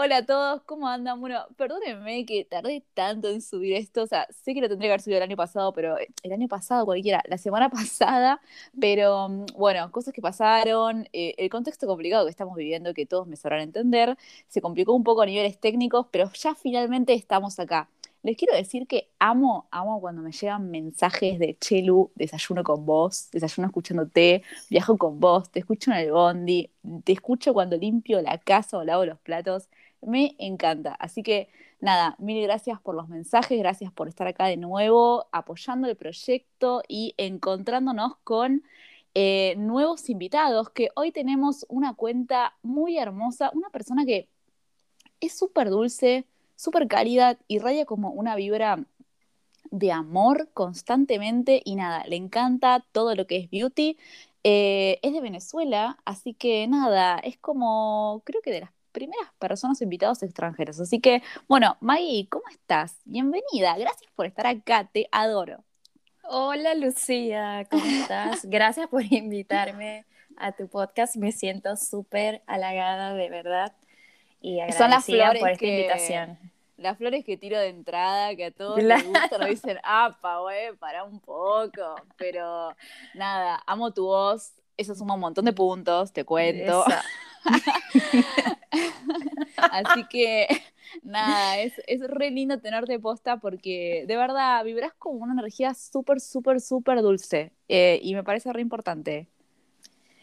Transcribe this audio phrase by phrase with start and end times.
[0.00, 1.20] Hola a todos, ¿cómo andan?
[1.20, 4.92] Bueno, perdónenme que tardé tanto en subir esto, o sea, sé que lo tendría que
[4.92, 8.40] haber subido el año pasado, pero eh, el año pasado cualquiera, la semana pasada,
[8.80, 13.26] pero mm, bueno, cosas que pasaron, eh, el contexto complicado que estamos viviendo, que todos
[13.26, 17.88] me sabrán entender, se complicó un poco a niveles técnicos, pero ya finalmente estamos acá.
[18.22, 23.30] Les quiero decir que amo, amo cuando me llegan mensajes de Chelu, desayuno con vos,
[23.30, 26.70] desayuno escuchándote, viajo con vos, te escucho en el bondi,
[27.04, 29.68] te escucho cuando limpio la casa o lavo los platos
[30.02, 30.94] me encanta.
[30.94, 31.48] Así que
[31.80, 36.82] nada, mil gracias por los mensajes, gracias por estar acá de nuevo, apoyando el proyecto
[36.88, 38.62] y encontrándonos con
[39.14, 44.28] eh, nuevos invitados, que hoy tenemos una cuenta muy hermosa, una persona que
[45.20, 48.84] es súper dulce, súper cálida, y raya como una vibra
[49.70, 53.98] de amor constantemente y nada, le encanta todo lo que es beauty.
[54.44, 59.80] Eh, es de Venezuela, así que nada, es como, creo que de las primeras personas
[59.82, 60.80] invitados extranjeros.
[60.80, 62.96] Así que, bueno, Maggie, ¿cómo estás?
[63.04, 65.64] Bienvenida, gracias por estar acá, te adoro.
[66.30, 68.44] Hola Lucía, ¿cómo estás?
[68.50, 70.04] Gracias por invitarme
[70.36, 73.72] a tu podcast, me siento súper halagada, de verdad,
[74.42, 76.38] y agradecida Son las flores por esta invitación.
[76.76, 80.76] Las flores que tiro de entrada, que a todos les gustan, nos dicen, apa, güey,
[80.76, 82.76] para un poco, pero
[83.14, 86.84] nada, amo tu voz, eso suma un montón de puntos, te cuento.
[89.56, 90.46] Así que
[91.02, 96.20] nada, es, es re lindo tenerte posta porque de verdad vibras con una energía súper,
[96.20, 99.28] súper, súper dulce eh, y me parece re importante.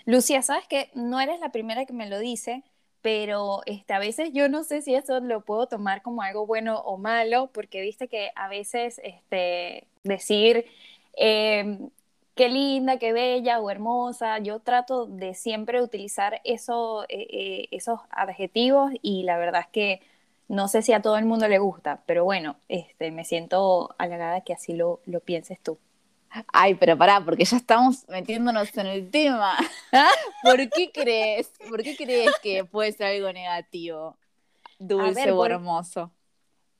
[0.06, 2.64] Lucía, sabes que no eres la primera que me lo dice,
[3.02, 6.80] pero este, a veces yo no sé si eso lo puedo tomar como algo bueno
[6.80, 10.66] o malo, porque viste que a veces este, decir
[11.14, 11.90] em,
[12.36, 14.40] qué linda, qué bella o hermosa.
[14.40, 20.02] Yo trato de siempre utilizar eso, eh, eh, esos adjetivos y la verdad es que
[20.48, 24.42] no sé si a todo el mundo le gusta, pero bueno, este, me siento halagada
[24.42, 25.80] que así lo, lo pienses tú.
[26.52, 29.58] Ay, pero pará, porque ya estamos metiéndonos en el tema.
[30.44, 31.52] ¿Por qué crees?
[31.70, 34.18] ¿Por qué crees que puede ser algo negativo?
[34.78, 36.12] Dulce o hermoso.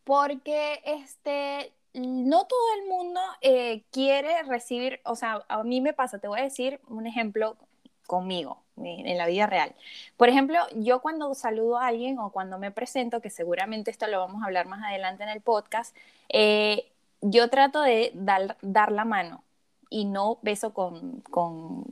[0.04, 6.20] Porque este, no todo el mundo eh, quiere recibir, o sea, a mí me pasa,
[6.20, 7.58] te voy a decir un ejemplo
[8.06, 9.74] conmigo, en la vida real.
[10.18, 14.20] Por ejemplo, yo cuando saludo a alguien o cuando me presento, que seguramente esto lo
[14.20, 15.96] vamos a hablar más adelante en el podcast,
[16.30, 16.92] eh,
[17.22, 19.44] yo trato de dar, dar, la mano
[19.90, 21.86] y no beso con, con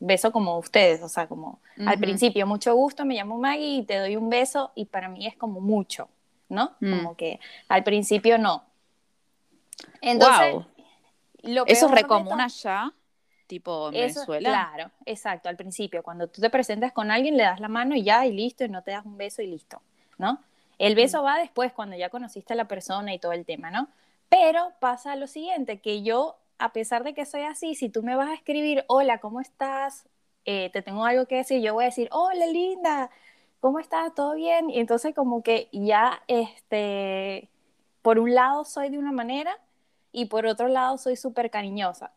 [0.00, 3.96] beso como ustedes, o sea, como al principio, mucho gusto, me llamo Maggie y te
[3.96, 6.08] doy un beso y para mí es como mucho,
[6.48, 6.72] ¿no?
[6.80, 6.96] Mm.
[6.96, 8.64] Como que al principio no,
[10.00, 10.64] entonces,
[11.42, 12.92] ¿Eso es re común allá?
[13.46, 14.48] Tipo en Venezuela.
[14.48, 18.02] Claro, exacto, al principio, cuando tú te presentas con alguien, le das la mano y
[18.02, 19.80] ya, y listo, y no te das un beso y listo,
[20.18, 20.42] ¿no?
[20.78, 23.88] El beso va después, cuando ya conociste a la persona y todo el tema, ¿no?
[24.28, 28.16] Pero pasa lo siguiente, que yo, a pesar de que soy así, si tú me
[28.16, 30.06] vas a escribir, hola, ¿cómo estás?
[30.44, 33.10] Eh, te tengo algo que decir, yo voy a decir, hola, linda,
[33.60, 34.14] ¿cómo estás?
[34.14, 34.68] ¿Todo bien?
[34.68, 37.48] Y entonces como que ya, este,
[38.02, 39.58] por un lado soy de una manera
[40.18, 42.12] y por otro lado soy súper cariñosa,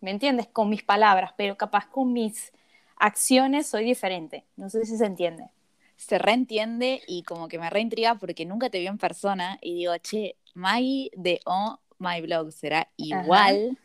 [0.00, 0.48] ¿me entiendes?
[0.48, 2.52] Con mis palabras, pero capaz con mis
[2.96, 4.44] acciones soy diferente.
[4.56, 5.50] No sé si se entiende.
[5.96, 9.96] Se reentiende y como que me reintriga porque nunca te vi en persona y digo,
[9.98, 13.78] che, Maggie de Oh My Blog será igual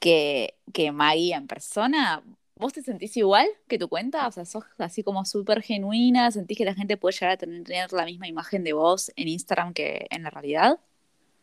[0.00, 2.24] que, que Maggie en persona.
[2.56, 4.26] ¿Vos te sentís igual que tu cuenta?
[4.26, 7.92] O sea, sos así como súper genuina, sentís que la gente puede llegar a tener
[7.92, 10.80] la misma imagen de vos en Instagram que en la realidad.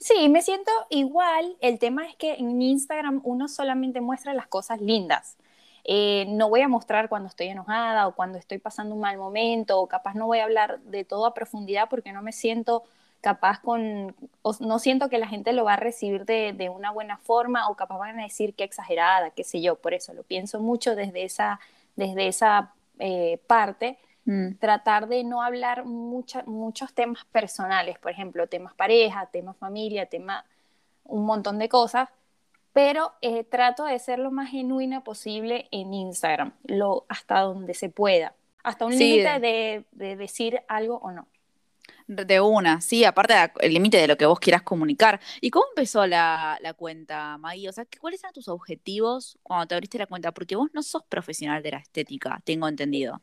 [0.01, 1.56] Sí, me siento igual.
[1.62, 5.38] El tema es que en Instagram uno solamente muestra las cosas lindas.
[5.83, 9.80] Eh, no voy a mostrar cuando estoy enojada o cuando estoy pasando un mal momento
[9.80, 12.83] o capaz no voy a hablar de todo a profundidad porque no me siento
[13.21, 17.18] capaz con, o no siento que la gente lo va a recibir de, una buena
[17.18, 20.59] forma o capaz van a decir que exagerada, qué sé yo, por eso lo pienso
[20.59, 21.59] mucho desde esa,
[21.95, 24.56] desde esa eh, parte Mm.
[24.59, 30.45] Tratar de no hablar muchos temas personales, por ejemplo, temas pareja, temas familia, tema
[31.03, 32.09] un montón de cosas,
[32.73, 37.89] pero eh, trato de ser lo más genuina posible en Instagram, lo, hasta donde se
[37.89, 38.33] pueda,
[38.63, 41.27] hasta un límite de, decir algo o no.
[42.07, 45.21] De una, sí, aparte el límite de lo que vos quieras comunicar.
[45.39, 47.69] ¿Y cómo empezó la, cuenta, Maggie?
[47.69, 50.33] O sea, ¿cuáles eran tus objetivos cuando te abriste la cuenta?
[50.33, 53.21] Porque vos no sos profesional de la estética, tengo entendido.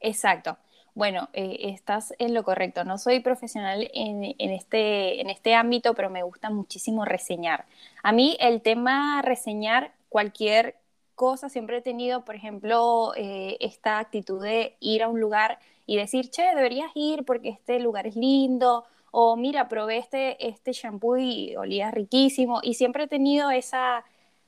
[0.00, 0.56] Exacto.
[0.94, 2.84] Bueno, eh, estás en lo correcto.
[2.84, 7.66] No soy profesional en, este, en este ámbito, pero me gusta muchísimo reseñar.
[8.02, 10.76] A mí el tema reseñar cualquier
[11.14, 15.96] cosa, siempre he tenido, por ejemplo, eh, esta actitud de ir a un lugar y
[15.96, 21.16] decir, che, deberías ir porque este lugar es lindo, o mira, probé este, este shampoo
[21.16, 24.04] y olía riquísimo, y siempre he tenido esa,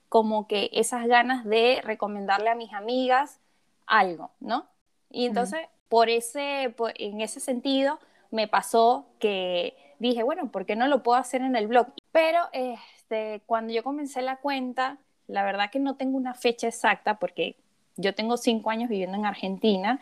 [0.09, 3.41] como que esas ganas de recomendarle a mis amigas
[3.87, 4.67] algo, ¿no?
[5.11, 7.99] Y entonces, por ese, en ese sentido,
[8.31, 11.89] me pasó que dije, bueno, ¿por qué no lo puedo hacer en el blog?
[12.13, 17.19] Pero este, cuando yo comencé la cuenta, la verdad que no tengo una fecha exacta
[17.19, 17.57] porque
[17.97, 20.01] yo tengo cinco años viviendo en Argentina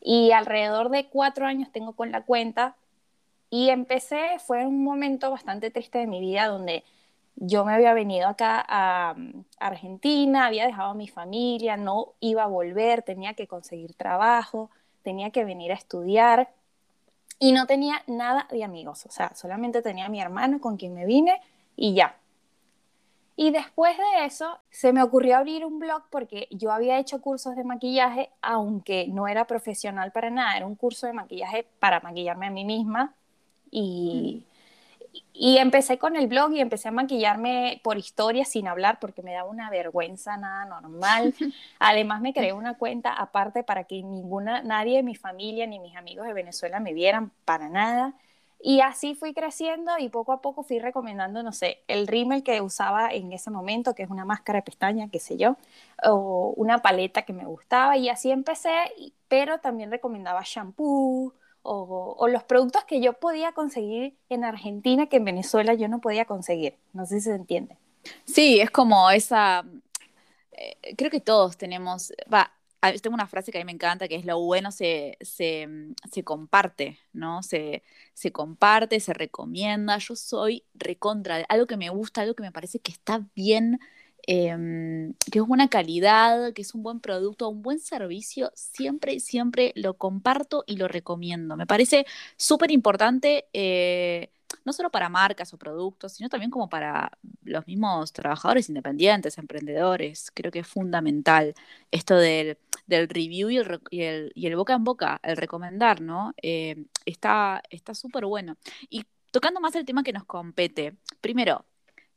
[0.00, 2.76] y alrededor de cuatro años tengo con la cuenta
[3.50, 6.84] y empecé, fue un momento bastante triste de mi vida donde
[7.40, 9.14] yo me había venido acá a,
[9.58, 14.70] Argentina, había dejado a mi familia, no iba a volver, tenía que conseguir trabajo,
[15.02, 16.50] tenía que venir a estudiar
[17.38, 20.94] y no tenía nada de amigos, o sea, solamente tenía a mi hermano con quien
[20.94, 21.40] me vine
[21.76, 22.16] y ya.
[23.36, 27.54] Y después de eso, se me ocurrió abrir un blog porque yo había hecho cursos
[27.54, 32.48] de maquillaje, aunque no era profesional para nada, era un curso de maquillaje para maquillarme
[32.48, 33.14] a mí misma.
[33.70, 34.47] Y,
[35.32, 39.32] y empecé con el blog y empecé a maquillarme por historia sin hablar porque me
[39.32, 41.34] daba una vergüenza nada normal.
[41.78, 45.96] Además me creé una cuenta aparte para que ninguna, nadie de mi familia ni mis
[45.96, 48.14] amigos de Venezuela me vieran para nada.
[48.60, 52.60] Y así fui creciendo y poco a poco fui recomendando, no sé, el rímel que
[52.60, 55.56] usaba en ese momento, que es una máscara de pestaña, qué sé yo,
[56.04, 58.72] o una paleta que me gustaba y así empecé,
[59.28, 61.32] pero también recomendaba shampoo
[61.62, 66.24] o, los productos que yo podía conseguir en Argentina que en Venezuela yo no podía
[66.24, 66.76] conseguir.
[66.92, 67.76] No sé si se entiende.
[68.24, 69.64] Sí, es como esa,
[70.52, 72.52] eh, creo que todos tenemos, va,
[73.02, 75.94] tengo una frase que a mí me encanta, que es lo bueno se, se, mm,
[76.10, 77.42] se comparte, ¿no?
[77.42, 77.82] Se,
[78.14, 79.98] se, comparte, se recomienda.
[79.98, 83.80] Yo soy recontra, algo que me gusta, algo que me parece que está bien,
[84.30, 89.72] em, que es buena calidad, que es un buen producto, un buen servicio, siempre, siempre
[89.74, 91.56] lo comparto y lo recomiendo.
[91.56, 92.04] Me parece
[92.36, 93.46] súper importante.
[93.54, 94.30] Eh,
[94.64, 100.30] no solo para marcas o productos, sino también como para los mismos trabajadores independientes, emprendedores.
[100.34, 101.54] Creo que es fundamental
[101.90, 103.58] esto del, review y
[104.02, 106.34] el, boca en boca, el recomendar, ¿no?
[106.42, 107.62] Eh, está
[107.94, 108.56] súper bueno.
[108.90, 111.64] Y tocando más el tema que nos compete, primero,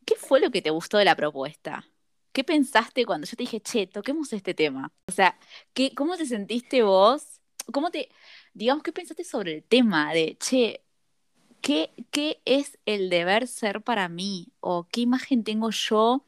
[0.05, 1.85] ¿qué fue lo que te gustó de la propuesta?
[2.31, 4.91] ¿Qué pensaste cuando yo te dije, che, toquemos este tema?
[5.07, 5.37] O sea,
[5.73, 7.41] ¿qué, ¿cómo te sentiste vos?
[7.71, 8.09] ¿Cómo te,
[8.53, 10.81] digamos, qué pensaste sobre el tema de, che,
[11.61, 14.47] ¿qué, es el deber ser para mí?
[14.59, 16.23] ¿O qué imagen tengo yo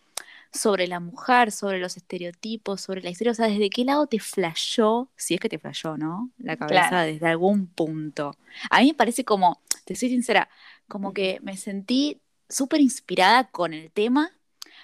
[0.52, 3.32] sobre la mujer, sobre los estereotipos, sobre la historia?
[3.32, 6.32] O sea, ¿desde qué lado te flashó, si es que te flashó, ¿no?
[6.38, 8.36] La cabeza desde algún punto.
[8.70, 10.50] A mí me parece como, te soy sincera,
[10.88, 14.32] como que me sentí súper inspirada con el tema.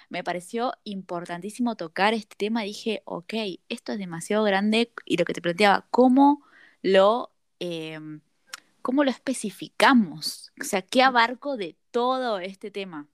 [0.10, 2.64] Me pareció importantísimo tocar este tema.
[2.64, 3.34] Dije, ok,
[3.70, 4.92] esto es demasiado grande.
[5.06, 6.44] Y lo que te planteaba, ¿cómo
[6.82, 7.32] lo...
[7.60, 8.22] Em,
[8.82, 10.52] ¿cómo lo especificamos?
[10.60, 13.07] O sea, ¿qué abarco de todo este tema?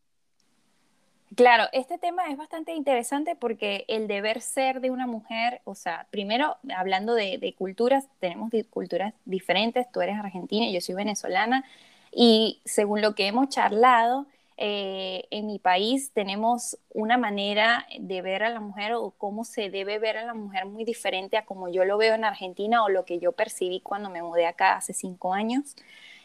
[1.36, 6.08] Claro, este tema es bastante interesante porque el deber ser de una mujer, o sea,
[6.12, 11.65] primero hablando de, culturas, tenemos culturas diferentes, tú eres argentina yo soy venezolana,
[12.10, 18.43] y según lo que hemos charlado, eh, en mi país tenemos una manera de ver
[18.43, 21.67] a la mujer o cómo se debe ver a la mujer muy diferente a como
[21.67, 24.93] yo lo veo en Argentina o lo que yo percibí cuando me mudé acá hace
[24.93, 25.75] cinco años.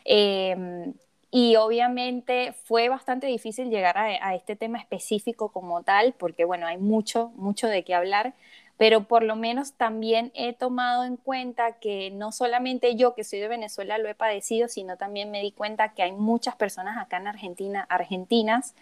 [0.05, 0.95] Em,
[1.33, 6.67] y obviamente fue bastante difícil llegar a, a, este tema específico como tal, porque bueno,
[6.67, 8.35] hay mucho, mucho de qué hablar,
[8.81, 13.39] pero por lo menos también he tomado en cuenta que no solamente yo que soy
[13.39, 17.19] de Venezuela lo he padecido, sino también me di cuenta que hay muchas personas acá
[17.19, 18.75] en Argentina, argentinas,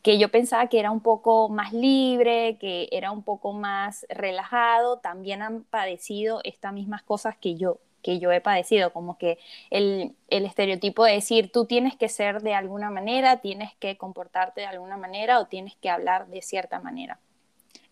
[0.00, 5.00] que yo pensaba que era un poco más libre, que era un poco más relajado,
[5.00, 9.38] también han padecido estas mismas cosas que yo que yo he padecido, como que
[9.70, 14.62] el, el estereotipo de decir tú tienes que ser de alguna manera, tienes que comportarte
[14.62, 17.20] de alguna manera o tienes que hablar de cierta manera.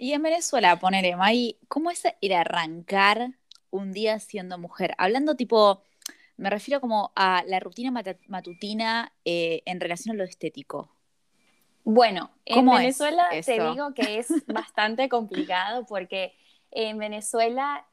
[0.00, 3.32] Y en Venezuela, poner May, ¿cómo es ir a arrancar
[3.68, 4.94] un día siendo mujer?
[4.96, 5.82] Hablando tipo,
[6.38, 7.92] me refiero como a la rutina
[8.26, 10.88] matutina eh, en relación a lo estético.
[11.84, 16.34] Bueno, en Venezuela te digo que es bastante complicado porque
[16.70, 17.86] en Venezuela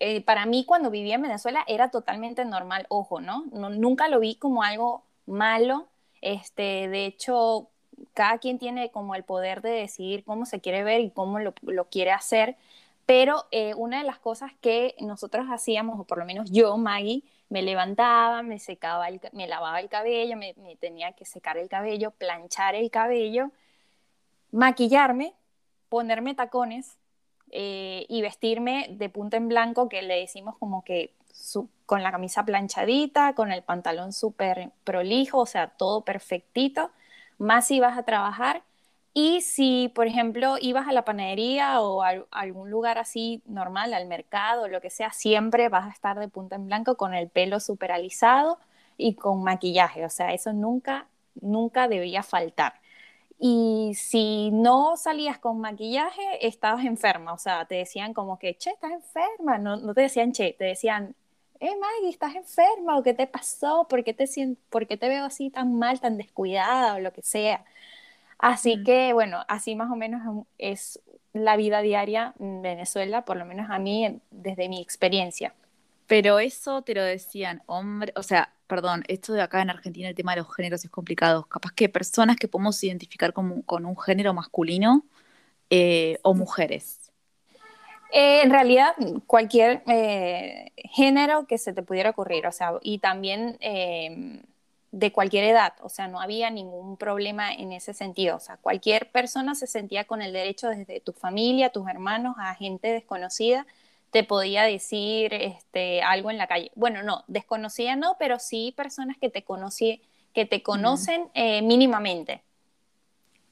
[0.00, 3.44] eh, para mí cuando vivía en Venezuela era totalmente normal, ojo, ¿no?
[3.52, 5.90] Nunca lo vi como algo malo.
[6.22, 7.70] Este, de hecho,
[8.14, 11.54] cada quien tiene como el poder de decidir cómo se quiere ver y cómo lo,
[11.90, 12.56] quiere hacer.
[13.06, 17.24] Pero eh, una de las cosas que nosotros hacíamos, o por lo menos yo, Maggie,
[17.48, 22.74] me levantaba, me secaba, me lavaba el cabello, me, tenía que secar el cabello, planchar
[22.76, 23.50] el cabello,
[24.52, 25.34] maquillarme,
[25.88, 26.96] ponerme tacones
[27.50, 31.12] eh, y vestirme de punta en blanco, que le decimos como que
[31.86, 36.90] con la camisa planchadita, con el pantalón súper prolijo, o sea, todo perfectito,
[37.40, 38.62] más si vas a trabajar.
[39.12, 44.06] Y si, por ejemplo, ibas a la panadería o a, algún lugar así normal, al
[44.06, 47.58] mercado, lo que sea, siempre vas a estar de punta en blanco con el pelo
[47.60, 48.58] súper alisado
[48.96, 50.04] y con maquillaje.
[50.04, 51.08] O sea, eso nunca,
[51.40, 52.74] nunca debía faltar.
[53.38, 57.32] Y si no salías con maquillaje, estabas enferma.
[57.32, 59.58] O sea, te decían como que, che, estás enferma.
[59.58, 61.16] No, no te decían che, te decían,
[61.60, 62.98] eh, Maggie, ¿estás enferma?
[62.98, 63.86] ¿O qué te pasó?
[63.88, 64.26] ¿Por qué te,
[64.70, 67.64] ¿Por qué te veo así tan mal, tan descuidada o lo que sea?
[68.38, 71.00] Así que, bueno, así más o menos es
[71.34, 75.54] la vida diaria en Venezuela, por lo menos a mí, desde mi experiencia.
[76.06, 80.14] Pero eso te lo decían, hombre, o sea, perdón, esto de acá en Argentina, el
[80.14, 81.44] tema de los géneros es complicado.
[81.44, 85.04] Capaz que personas que podemos identificar con, con un género masculino
[85.70, 86.99] eh, o mujeres.
[88.12, 88.94] Eh, en realidad,
[89.26, 93.58] cualquier eh, género que se te pudiera ocurrir, o sea, y también
[94.92, 99.10] de cualquier edad, o sea, no había ningún problema en ese sentido, o sea, cualquier
[99.10, 103.66] persona se sentía con el derecho desde tu familia, tus hermanos, a gente desconocida,
[104.10, 106.72] te podía decir este, algo en la calle.
[106.74, 110.02] Bueno, no, desconocida no, pero sí personas que te, conocí,
[110.34, 112.42] que te conocen eh, mínimamente.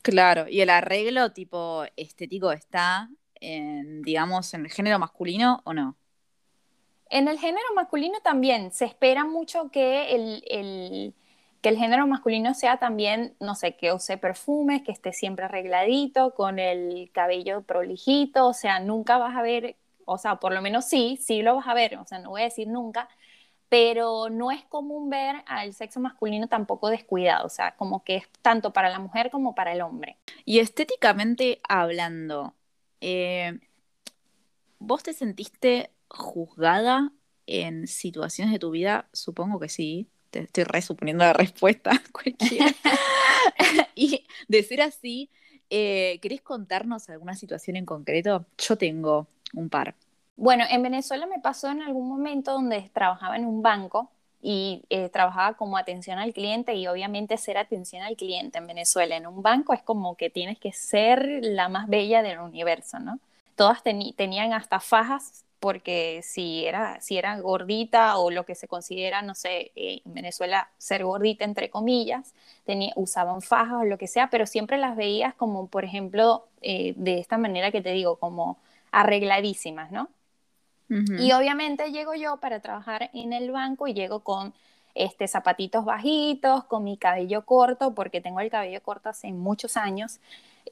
[0.02, 3.08] Claro, y el arreglo tipo estético está,
[3.40, 5.96] en, digamos, en el género masculino o no?
[7.10, 8.72] En el género masculino también.
[8.72, 11.14] Se espera mucho que el
[11.60, 16.34] que el género masculino sea también, no sé, que use perfumes, que esté siempre arregladito,
[16.34, 20.84] con el cabello prolijito, o sea, nunca vas a ver, o sea, por lo menos
[20.84, 23.08] sí, sí lo vas a ver, o sea, no voy a decir nunca,
[23.68, 28.28] pero no es común ver al sexo masculino tampoco descuidado, o sea, como que es
[28.40, 30.16] tanto para la mujer como para el hombre.
[30.44, 32.54] Y estéticamente hablando,
[33.00, 33.58] eh,
[34.78, 37.12] ¿vos te sentiste juzgada
[37.46, 39.08] en situaciones de tu vida?
[39.12, 42.72] Supongo que sí te estoy resuponiendo la respuesta cualquiera.
[43.94, 45.30] y de ser así,
[45.70, 48.46] eh, ¿querés contarnos alguna situación en concreto?
[48.58, 49.94] Yo tengo un par.
[50.36, 55.08] Bueno, en Venezuela me pasó en algún momento donde trabajaba en un banco y eh,
[55.08, 59.42] trabajaba como atención al cliente y obviamente ser atención al cliente en Venezuela en un
[59.42, 63.18] banco es como que tienes que ser la más bella del universo, ¿no?
[63.56, 69.22] Todas tenían hasta fajas porque si era, si era gordita o lo que se considera,
[69.22, 74.06] no sé, eh, en Venezuela ser gordita entre comillas, tenía, usaban fajas o lo que
[74.06, 78.16] sea, pero siempre las veías como, por ejemplo, eh, de esta manera que te digo,
[78.16, 78.58] como
[78.92, 80.08] arregladísimas, ¿no?
[80.88, 84.54] Y obviamente llego yo para trabajar en el banco y llego con
[84.94, 90.18] este, zapatitos bajitos, con mi cabello corto, porque tengo el cabello corto hace muchos años,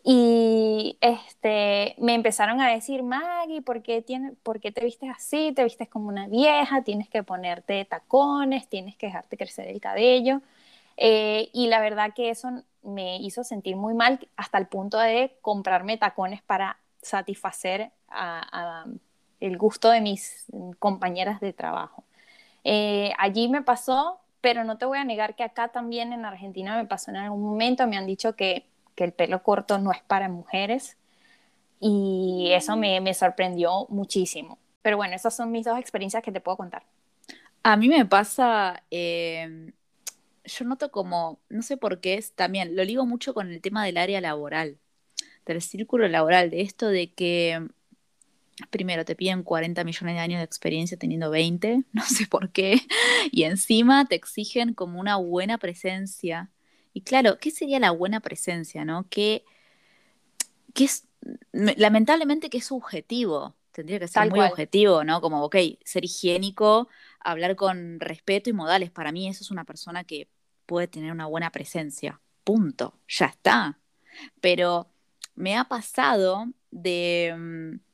[0.04, 5.52] y este, me empezaron a decir, Maggie, ¿por qué, tiene, ¿por qué te vistes así?
[5.52, 10.42] Te vistes como una vieja, tienes que ponerte tacones, tienes que dejarte crecer el cabello.
[10.96, 15.36] Eh, y la verdad que eso me hizo sentir muy mal hasta el punto de
[15.42, 17.90] comprarme tacones para satisfacer
[19.40, 20.46] el gusto de mis
[20.78, 22.04] compañeras de trabajo.
[22.64, 26.76] Eh, allí me pasó, pero no te voy a negar que acá también en Argentina
[26.76, 28.66] me pasó en algún momento, me han dicho que
[28.96, 30.96] que el pelo corto no es para mujeres
[31.78, 34.58] y eso me, me sorprendió muchísimo.
[34.82, 36.82] Pero bueno, esas son mis dos experiencias que te puedo contar.
[37.62, 39.72] A mí me pasa, em,
[40.44, 43.84] yo noto como, no sé por qué es también, lo ligo mucho con el tema
[43.84, 44.78] del área laboral,
[45.44, 47.68] del círculo laboral, de esto de que
[48.70, 52.80] primero te piden 40 millones de años de experiencia teniendo 20, no sé por qué,
[53.32, 56.50] y encima te exigen como una buena presencia
[56.96, 59.06] y claro, ¿qué sería la buena presencia, no?
[59.10, 59.44] Que,
[60.74, 61.06] es,
[61.52, 65.20] lamentablemente que es subjetivo, tendría que ser muy objetivo, ¿no?
[65.20, 66.88] Como, ok, ser higiénico,
[67.20, 70.30] hablar con respeto y modales, para mí eso es una persona que
[70.64, 73.78] puede tener una buena presencia, punto, ya está.
[74.40, 74.88] Pero
[75.34, 77.85] me ha pasado de mm,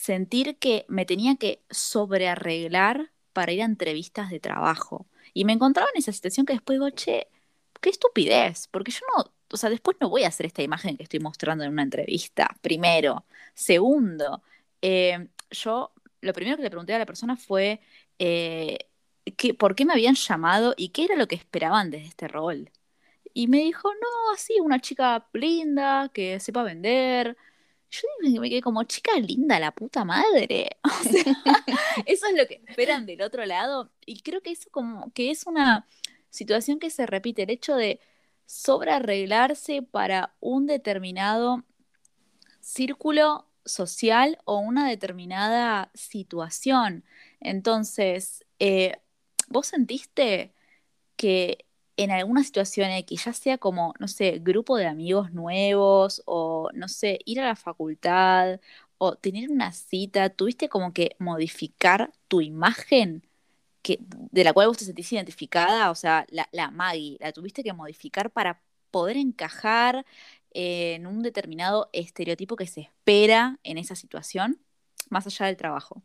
[0.00, 5.06] sentir que me tenía que sobrearreglar para ir a entrevistas de trabajo.
[5.34, 7.28] Y me encontraba en esa situación que después digo, che,
[7.80, 11.02] qué estupidez, porque yo no, o sea, después no voy a hacer esta imagen que
[11.02, 13.26] estoy mostrando en una entrevista, primero.
[13.54, 14.42] Segundo,
[14.82, 15.92] eh, yo
[16.22, 17.80] lo primero que le pregunté a la persona fue
[18.18, 18.78] eh,
[19.58, 22.70] por qué me habían llamado y qué era lo que esperaban desde este rol.
[23.34, 27.36] Y me dijo, no, así, una chica linda, que sepa vender.
[27.90, 30.78] Yo me quedé como, chica linda, la puta madre.
[32.06, 33.90] eso es lo que esperan del otro lado.
[34.06, 35.86] Y creo que eso como que es una
[36.30, 38.00] situación que se repite, el hecho de
[38.46, 41.64] sobrearreglarse para un determinado
[42.60, 47.04] círculo social o una determinada situación.
[47.40, 48.96] Entonces, eh,
[49.48, 50.54] ¿vos sentiste
[51.16, 51.66] que
[52.02, 56.88] en alguna situación X, ya sea como, no sé, grupo de amigos nuevos o, no
[56.88, 58.60] sé, ir a la facultad
[58.98, 63.26] o tener una cita, tuviste como que modificar tu imagen
[63.82, 65.90] que, de la cual vos te sentís identificada?
[65.90, 70.04] O sea, la, la Maggie, ¿la tuviste que modificar para poder encajar
[70.52, 74.60] en un determinado estereotipo que se espera en esa situación,
[75.08, 76.02] más allá del trabajo.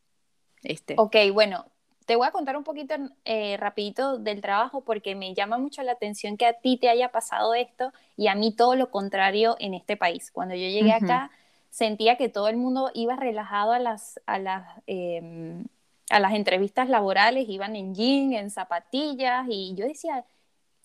[0.62, 0.96] Este.
[0.98, 1.72] Ok, bueno,
[2.06, 2.96] te voy a contar un poquito
[3.26, 7.10] eh, rapidito del trabajo porque me llama mucho la atención que a ti te haya
[7.10, 10.32] pasado esto y a mí todo lo contrario en este país.
[10.32, 11.32] Cuando yo llegué acá
[11.72, 15.66] sentía que todo el mundo iba relajado a las, a las, em,
[16.10, 20.24] a las entrevistas laborales, iban en jean, en zapatillas y yo decía,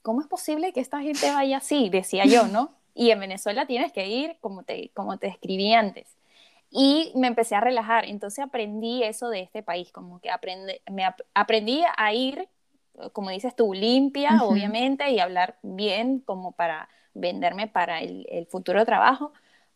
[0.03, 1.91] ¿cómo es posible que esta gente vaya así?
[1.91, 2.73] Decía yo, ¿no?
[2.93, 6.09] Y en Venezuela tienes que ir como te, como te escribí antes.
[6.71, 11.05] Y me empecé a relajar, entonces aprendí eso de este país, como que aprende, me
[11.35, 12.49] aprendí a ir,
[13.12, 18.85] como dices tú, limpia, obviamente, y hablar bien como para venderme para el, el futuro
[18.85, 19.33] trabajo,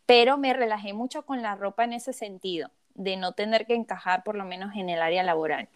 [0.06, 4.22] pero me relajé mucho con la ropa en ese sentido, de no tener que encajar
[4.22, 5.68] por lo menos en el área laboral.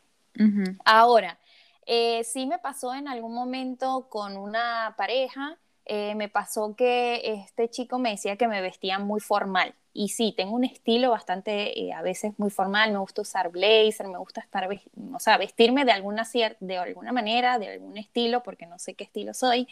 [0.85, 1.39] Ahora,
[1.85, 5.59] eh, sí me pasó en algún momento con una pareja
[5.89, 9.75] eh, me pasó que este chico me decía que me vestía muy formal.
[10.01, 14.07] Y sí, tengo un estilo bastante, eh, a veces muy formal, me gusta usar blazer,
[14.07, 14.69] me gusta estar,
[15.13, 16.25] o sea, vestirme de alguna,
[16.61, 19.67] de alguna manera, de algún estilo, porque no sé qué estilo soy.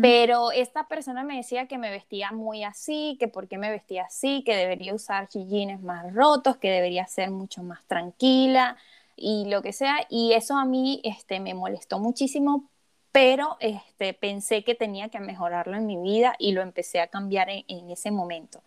[0.00, 4.04] Pero esta persona me decía que me vestía muy así, que por qué me vestía
[4.04, 8.78] así, que debería usar jeans más rotos, que debería ser mucho más tranquila
[9.14, 10.06] y lo que sea.
[10.08, 12.70] Y eso a mí este, me molestó muchísimo
[13.14, 17.48] pero este, pensé que tenía que mejorarlo en mi vida y lo empecé a cambiar
[17.48, 18.60] en, ese momento.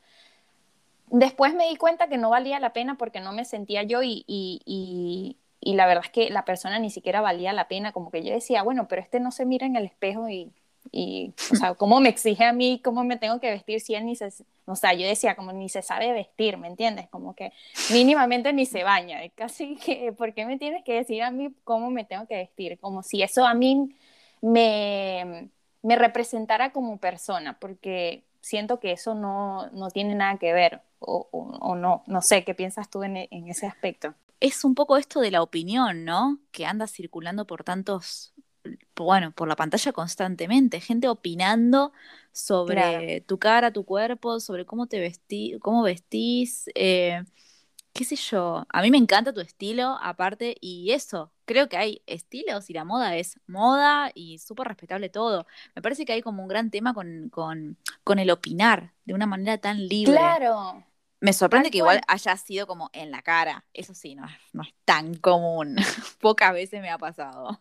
[1.07, 4.25] Después me di cuenta que no valía la pena porque no me sentía yo y,
[4.27, 8.23] y, y, la verdad es que la persona ni siquiera valía la pena, como que
[8.23, 10.51] yo decía, bueno, pero este no se mira en el espejo y,
[10.91, 14.05] y o sea, ¿cómo me exige a mí cómo me tengo que vestir si él
[14.05, 14.29] ni se,
[14.65, 17.07] o sea, yo decía, como ni se sabe vestir, ¿me entiendes?
[17.09, 17.53] Como que
[17.91, 21.89] mínimamente ni se baña, casi que, ¿por qué me tienes que decir a mí cómo
[21.89, 22.79] me tengo que vestir?
[22.79, 23.95] Como si eso a mí
[24.41, 25.49] me,
[25.83, 31.27] me representara como persona, porque siento que eso no, no tiene nada que ver, o,
[31.31, 34.15] o, no, no sé, ¿qué piensas tú en, en, ese aspecto?
[34.39, 36.39] Es un poco esto de la opinión, ¿no?
[36.51, 38.33] Que anda circulando por tantos,
[38.95, 41.91] bueno, por la pantalla constantemente, gente opinando
[42.31, 47.23] sobre tu cara, tu cuerpo, sobre cómo te vestí, cómo vestís, eh,
[47.93, 52.03] qué sé yo, a mí me encanta tu estilo, aparte, y eso, creo que hay
[52.05, 55.47] estilos y la moda es moda y súper respetable todo.
[55.75, 59.57] Me parece que hay como un gran tema con, con, el opinar de una manera
[59.57, 60.13] tan libre.
[60.13, 60.83] Claro.
[61.19, 63.65] Me sorprende que igual haya sido como en la cara.
[63.73, 65.77] Eso sí, no, no es tan común.
[66.21, 67.59] Pocas veces me ha pasado.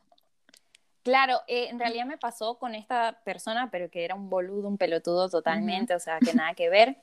[1.03, 4.77] Claro, eh, en realidad me pasó con esta persona, pero que era un boludo, un
[4.77, 6.99] pelotudo totalmente, o sea, que nada que ver.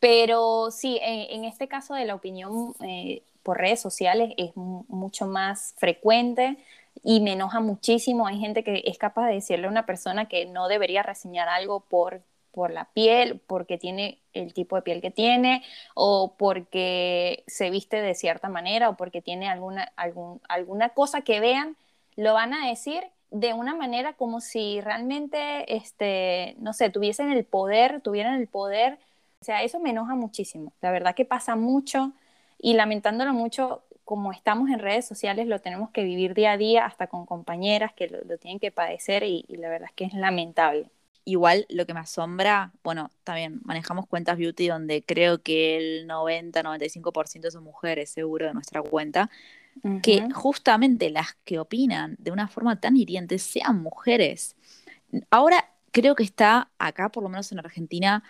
[0.00, 5.74] Pero sí, en, este caso de la opinión eh, por redes sociales es mucho más
[5.78, 6.56] frecuente
[7.04, 8.26] y me enoja muchísimo.
[8.26, 11.80] Hay gente que es capaz de decirle a una persona que no debería reseñar algo
[11.80, 15.62] por, por la piel, porque tiene el tipo de piel que tiene,
[15.94, 21.38] o porque se viste de cierta manera, o porque tiene alguna, algún, alguna cosa que
[21.38, 21.76] vean,
[22.16, 27.44] lo van a decir de una manera como si realmente, este, no sé, tuviesen el
[27.44, 28.98] poder, tuvieran el poder
[29.40, 30.72] o sea, eso me enoja muchísimo.
[30.80, 32.12] La verdad que pasa mucho
[32.64, 36.86] y lamentándolo mucho, como estamos en redes sociales, lo tenemos que vivir día a día,
[36.86, 40.86] hasta con compañeras que lo, tienen que padecer y, la verdad es que es lamentable.
[41.26, 47.50] Igual lo que me asombra, bueno, también manejamos cuentas beauty donde creo que el 90-95%
[47.50, 49.28] son mujeres, seguro, de nuestra cuenta,
[50.02, 54.56] que justamente las que opinan de una forma tan hiriente sean mujeres.
[55.28, 58.24] Ahora creo que está acá, por lo menos en Argentina,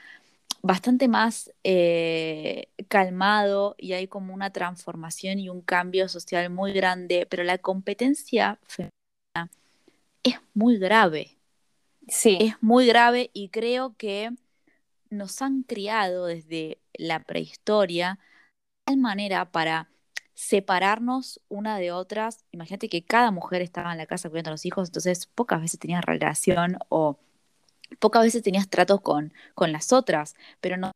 [0.64, 7.26] bastante más eh, calmado y hay como una transformación y un cambio social muy grande,
[7.28, 9.50] pero la competencia femenina
[10.22, 11.36] es muy grave.
[12.08, 12.38] Sí.
[12.40, 14.30] Es muy grave y creo que
[15.10, 18.18] nos han criado desde la prehistoria
[18.86, 19.90] de tal manera para
[20.32, 22.46] separarnos una de otras.
[22.52, 25.78] Imagínate que cada mujer estaba en la casa cuidando a los hijos, entonces pocas veces
[25.78, 27.18] tenías relación o
[27.98, 30.92] pocas veces tenías tratos con, con las otras, pero no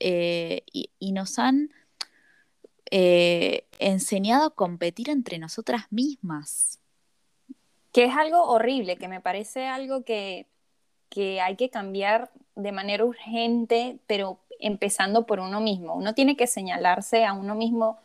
[0.00, 1.70] eh, y, nos han
[2.90, 6.78] eh, enseñado a competir entre nosotras mismas.
[7.92, 10.46] Que es algo horrible, que me parece algo que,
[11.08, 15.94] que hay que cambiar de manera urgente, pero empezando por uno mismo.
[15.94, 17.98] Uno tiene que señalarse a uno mismo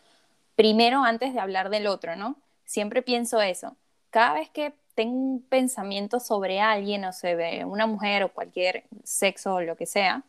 [0.56, 2.38] primero antes de hablar del otro, ¿no?
[2.64, 3.76] Siempre pienso eso.
[4.10, 9.56] Cada vez que tengo un pensamiento sobre alguien, o ve una mujer o cualquier sexo
[9.56, 10.22] o lo que sea,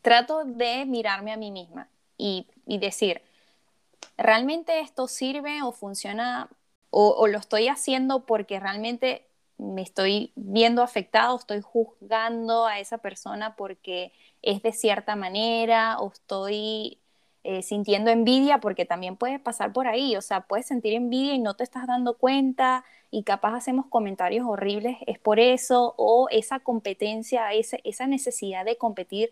[0.00, 3.20] trato de mirarme a mí misma y, decir,
[4.16, 6.48] ¿realmente esto sirve o funciona
[6.88, 9.26] o, lo estoy haciendo porque realmente
[9.58, 16.10] me estoy viendo afectado, estoy juzgando a esa persona porque es de cierta manera o
[16.10, 16.98] estoy
[17.48, 21.38] eh, sintiendo envidia porque también puede pasar por ahí, o sea, puedes sentir envidia y
[21.38, 26.58] no te estás dando cuenta y capaz hacemos comentarios horribles, es por eso, o esa
[26.58, 29.30] competencia, esa necesidad de competir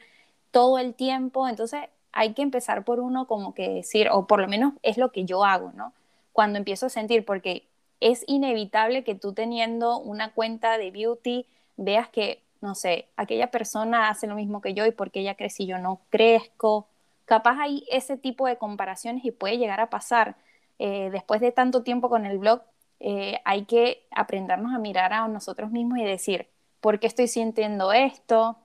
[0.53, 1.81] todo el tiempo, entonces
[2.13, 5.25] hay que empezar por uno como que decir, o por lo menos es lo que
[5.25, 5.93] yo hago, ¿no?
[6.33, 7.67] Cuando empiezo a sentir, porque
[7.99, 11.47] es inevitable que tú teniendo una cuenta de beauty
[11.77, 15.65] veas que, no sé, aquella persona hace lo mismo que yo y porque ella crece
[15.65, 16.87] y yo no crezco.
[17.25, 20.37] Capaz hay ese tipo de comparaciones y puede llegar a pasar.
[20.79, 22.63] Eh, después de tanto tiempo con el blog,
[23.01, 26.49] eh, hay que aprendernos a mirar a nosotros mismos y decir,
[26.81, 28.59] ¿por qué estoy sintiendo esto?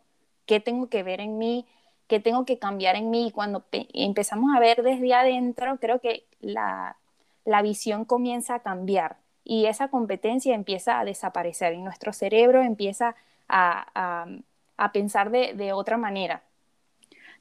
[0.45, 1.65] ¿Qué tengo que ver en mí?
[2.09, 3.27] que tengo que cambiar en mí.
[3.27, 6.97] Y cuando empezamos a ver desde adentro, creo que la,
[7.63, 13.15] visión comienza a cambiar y esa competencia empieza a desaparecer y nuestro cerebro empieza
[13.47, 14.25] a,
[14.91, 16.43] pensar de, otra manera.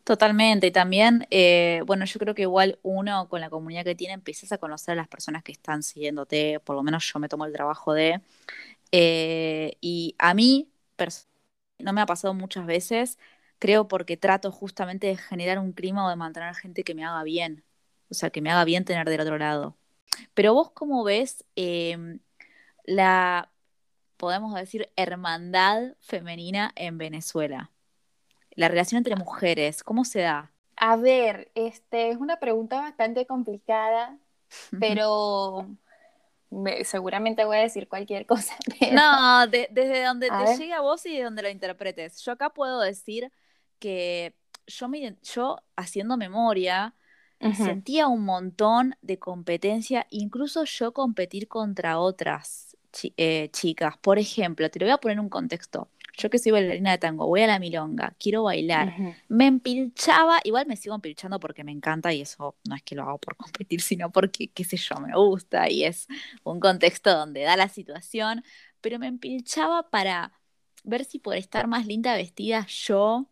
[0.09, 4.15] Totalmente, y también, eh, bueno, yo creo que igual uno con la comunidad que tiene
[4.15, 7.45] empiezas a conocer a las personas que están siguiéndote, por lo menos yo me tomo
[7.45, 8.23] el trabajo de,
[8.93, 10.71] eh, y a mí
[11.79, 13.19] no me ha pasado muchas veces,
[13.59, 17.23] creo porque trato justamente de generar un clima o de mantener gente que me haga
[17.23, 17.63] bien,
[18.11, 19.77] o sea, que me haga bien tener del otro lado.
[20.35, 22.21] Pero vos cómo ves em,
[22.85, 23.51] la,
[24.17, 27.71] podemos decir, hermandad femenina en Venezuela?
[28.59, 30.51] La relación entre mujeres, ¿cómo se da?
[30.75, 34.19] A ver, este es una pregunta bastante complicada,
[34.81, 35.69] pero
[36.83, 38.57] seguramente voy a decir cualquier cosa.
[38.93, 42.21] No, desde donde te llegue a vos y de donde lo interpretes.
[42.25, 43.31] Yo acá puedo decir
[43.79, 44.35] que
[44.67, 46.97] yo, me, yo haciendo memoria,
[47.55, 52.77] sentía un montón de competencia, incluso yo competir contra otras
[53.17, 53.97] eh, chicas.
[53.99, 55.89] Por ejemplo, te lo voy a poner un contexto.
[56.19, 58.93] Yo que soy bailarina de tango, voy a la milonga, quiero bailar.
[59.29, 63.05] Me empilchaba, igual me sigo empilchando porque me encanta y eso no es que lo
[63.05, 66.09] hago por competir, sino porque, qué sé yo, me gusta y es
[66.43, 68.43] un contexto donde da la situación,
[68.81, 70.33] pero me empilchaba para
[70.85, 73.29] ver si por estar más linda vestida yo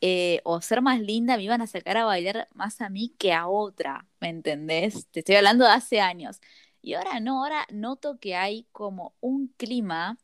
[0.00, 3.32] eh, o ser más linda me iban a sacar a bailar más a mí que
[3.32, 5.06] a otra, ¿me entendés?
[5.12, 6.40] Te estoy hablando de hace años.
[6.82, 10.18] Y ahora no, ahora noto que hay como un clima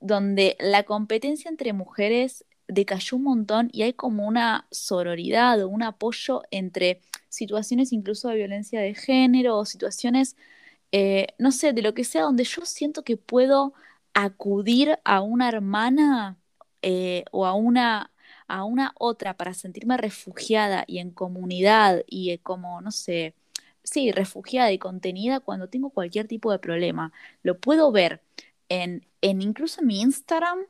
[0.00, 5.82] donde la competencia entre mujeres decayó un montón y hay como una sororidad o un
[5.82, 10.36] apoyo entre situaciones incluso de violencia de género o situaciones,
[10.92, 13.74] eh, no sé, de lo que sea, donde yo siento que puedo
[14.14, 16.38] acudir a una hermana
[16.82, 18.12] eh, o a una
[18.48, 23.34] a una otra para sentirme refugiada y en comunidad y eh, como, no sé,
[23.82, 27.12] sí, refugiada y contenida cuando tengo cualquier tipo de problema.
[27.42, 28.22] Lo puedo ver
[28.68, 30.60] en, incluso mi Instagram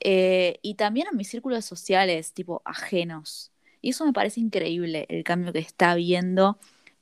[0.00, 3.50] eh, y también en mis círculos sociales, tipo ajenos.
[3.82, 6.58] Y eso me parece increíble, el cambio que está habiendo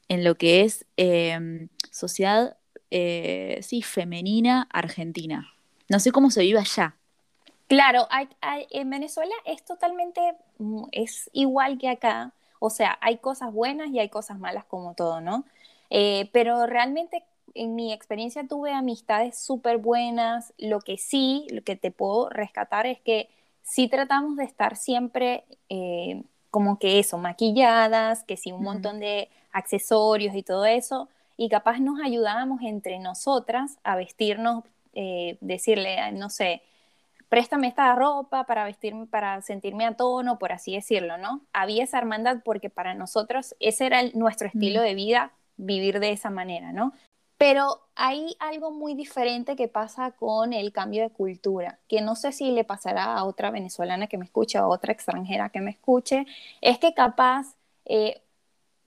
[0.08, 2.56] en lo que es em, sociedad,
[2.90, 5.52] eh, sí, femenina argentina.
[5.88, 6.94] No sé cómo se vive allá.
[7.68, 8.08] Claro,
[8.70, 10.20] en Venezuela es totalmente,
[10.90, 15.20] es igual que acá, o sea, hay cosas buenas y hay cosas malas como todo,
[15.20, 15.44] ¿no?
[15.90, 17.24] Eh, pero realmente
[17.58, 22.86] en mi experiencia tuve amistades súper buenas, lo que sí, lo que te puedo rescatar
[22.86, 23.28] es que
[23.62, 29.28] sí tratamos de estar siempre eh, como que eso, maquilladas, que sí un montón de
[29.52, 36.30] accesorios y todo eso, y capaz nos ayudábamos entre nosotras a vestirnos, eh, decirle, no
[36.30, 36.62] sé,
[37.28, 41.42] préstame esta ropa para vestirme, para sentirme a tono, por así decirlo, ¿no?
[41.52, 46.30] Había esa hermandad porque para nosotros ese era nuestro estilo de vida, vivir de esa
[46.30, 46.92] manera, ¿no?
[47.38, 52.33] Pero hay algo muy diferente que pasa con el cambio de cultura, que no sé
[52.33, 55.70] si le pasará a otra venezolana que me escuche o a otra extranjera que me
[55.70, 56.27] escuche,
[56.61, 58.20] es que capaz eh,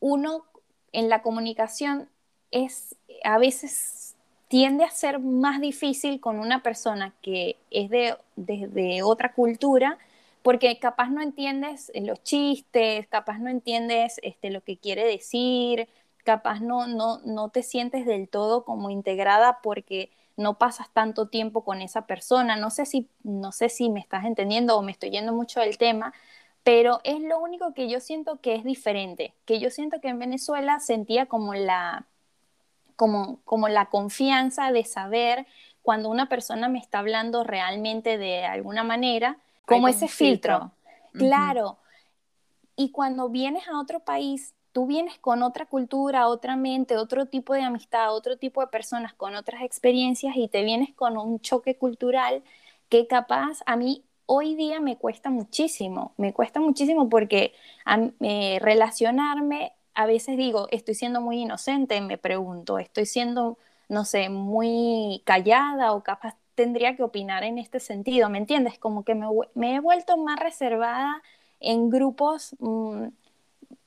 [0.01, 0.45] uno
[0.91, 2.09] en la comunicación
[2.51, 4.15] es a veces
[4.47, 9.97] tiende a ser más difícil con una persona que es de, otra cultura,
[10.41, 15.87] porque capaz no entiendes los chistes, capaz no entiendes este, lo que quiere decir,
[16.23, 21.63] capaz no, no, no te sientes del todo como integrada porque no pasas tanto tiempo
[21.63, 22.55] con esa persona.
[22.55, 25.77] No sé si, no sé si me estás entendiendo o me estoy yendo mucho del
[25.77, 26.13] tema,
[26.63, 30.19] pero es lo único que yo siento que es diferente, que yo siento que en
[30.19, 32.05] Venezuela sentía como la,
[32.95, 35.47] como, como la confianza de saber
[35.81, 40.71] cuando una persona me está hablando realmente de alguna manera, como ese filtro.
[41.13, 41.77] Claro.
[42.75, 47.53] Y cuando vienes a otro país, tú vienes con otra cultura, otra mente, otro tipo
[47.53, 51.77] de amistad, otro tipo de personas con otras experiencias y te vienes con un choque
[51.77, 52.43] cultural
[52.89, 57.53] que capaz a mí hoy día me cuesta muchísimo, me cuesta muchísimo porque
[58.21, 63.57] eh, relacionarme, a veces digo, estoy siendo muy inocente, me pregunto, estoy siendo,
[63.89, 68.79] no sé, muy callada o capaz tendría que opinar en este sentido, ¿me entiendes?
[68.79, 71.21] Como que me, he vuelto más reservada
[71.59, 73.07] en grupos mm,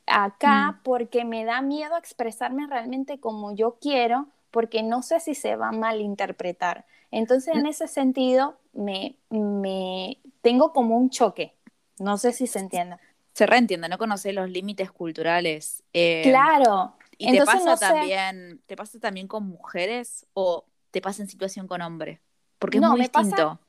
[0.07, 0.83] acá mm.
[0.83, 5.69] porque me da miedo expresarme realmente como yo quiero, porque no sé si se va
[5.69, 6.87] a malinterpretar.
[7.11, 11.55] Entonces, en ese sentido, me, me tengo como un choque.
[11.99, 12.97] No sé si se entiende.
[13.33, 15.83] Se reentiende, no conoces los límites culturales.
[15.93, 16.95] Eh, claro.
[17.19, 21.83] ¿Y te pasa también, te pasa también con mujeres o te pasa en situación con
[21.83, 22.21] hombres?
[22.59, 23.61] Porque es muy distinto.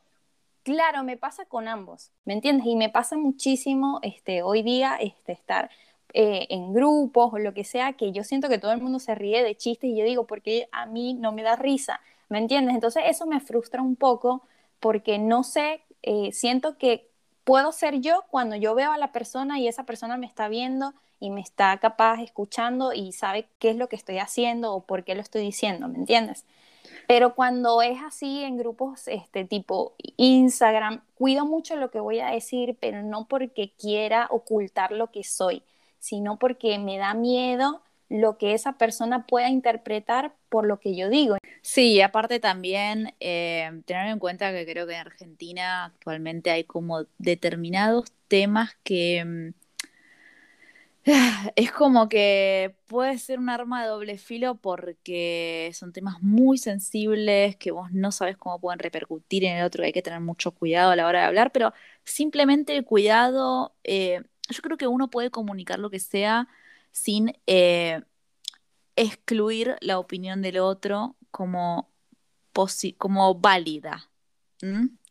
[0.63, 2.65] claro, me pasa con ambos, ¿me entiendes?
[2.67, 5.69] Y me pasa muchísimo este, hoy día este, estar
[6.13, 9.15] eh, en grupos o lo que sea, que yo siento que todo el mundo se
[9.15, 12.75] ríe de chistes y yo digo, porque a mí no me da risa, ¿me entiendes?
[12.75, 14.43] Entonces eso me frustra un poco
[14.79, 17.09] porque no sé, eh, siento que
[17.43, 20.93] puedo ser yo cuando yo veo a la persona y esa persona me está viendo
[21.19, 25.03] y me está capaz escuchando y sabe qué es lo que estoy haciendo o por
[25.03, 26.45] qué lo estoy diciendo, ¿me entiendes?
[27.07, 32.27] Pero cuando es así en grupos este tipo Instagram, cuido mucho lo que voy a
[32.27, 35.63] decir, pero no porque quiera ocultar lo que soy,
[36.05, 41.09] sino porque me da miedo lo que esa persona pueda interpretar por lo que yo
[41.09, 41.37] digo.
[41.63, 47.05] Sí, aparte también eh, tener en cuenta que creo que en Argentina actualmente hay como
[47.17, 49.53] determinados temas que mm,
[51.55, 57.55] es como que puede ser un arma de doble filo porque son temas muy sensibles
[57.55, 60.91] que vos no sabes cómo pueden repercutir en el otro, hay que tener mucho cuidado
[60.91, 63.73] a la hora de hablar, pero simplemente el cuidado...
[63.83, 66.47] Eh, yo creo que uno puede comunicar lo que sea
[66.91, 68.01] sin eh,
[68.95, 71.91] excluir la opinión del otro como,
[72.97, 74.09] como válida.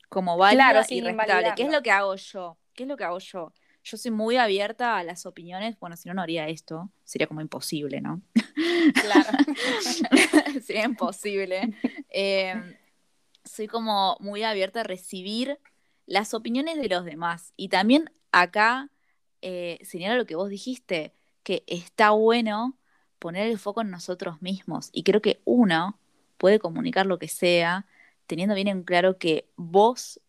[0.09, 1.53] Como válida y respetable.
[1.57, 2.59] ¿Qué es lo que hago yo?
[2.75, 3.53] ¿Qué es lo que hago yo?
[3.85, 5.79] Yo soy muy abierta a las opiniones.
[5.79, 6.90] Bueno, si no, no haría esto.
[7.05, 8.23] Sería como imposible, ¿no?
[8.94, 9.31] Claro.
[10.64, 11.75] Sería imposible.
[12.09, 12.77] Em,
[13.44, 15.59] soy como muy abierta a recibir
[16.07, 17.53] las opiniones de los demás.
[17.57, 18.90] Y también acá
[19.44, 22.78] eh, señala lo que vos dijiste, que está bueno
[23.18, 24.88] poner el foco en nosotros mismos.
[24.92, 25.98] Y creo que uno
[26.38, 27.87] puede comunicar lo que sea,
[28.26, 30.20] teniendo bien en claro que vos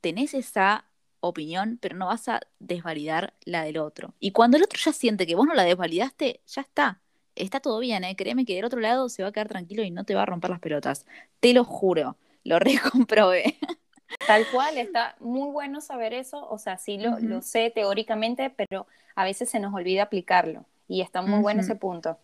[0.00, 0.86] tenés esa
[1.20, 4.14] opinión, pero no vas a desvalidar la del otro.
[4.20, 7.00] Y cuando el otro ya siente que vos no la desvalidaste, ya está.
[7.34, 8.16] Está todo bien, ¿eh?
[8.16, 10.26] Créeme que del otro lado se va a quedar tranquilo y no te va a
[10.26, 11.06] romper las pelotas.
[11.40, 13.58] Te lo juro, lo recomprobé.
[14.26, 19.24] Tal cual, está muy bueno saber eso, o sea, sí lo, sé teóricamente, pero a
[19.24, 22.18] veces se nos olvida aplicarlo y está muy bueno ese punto.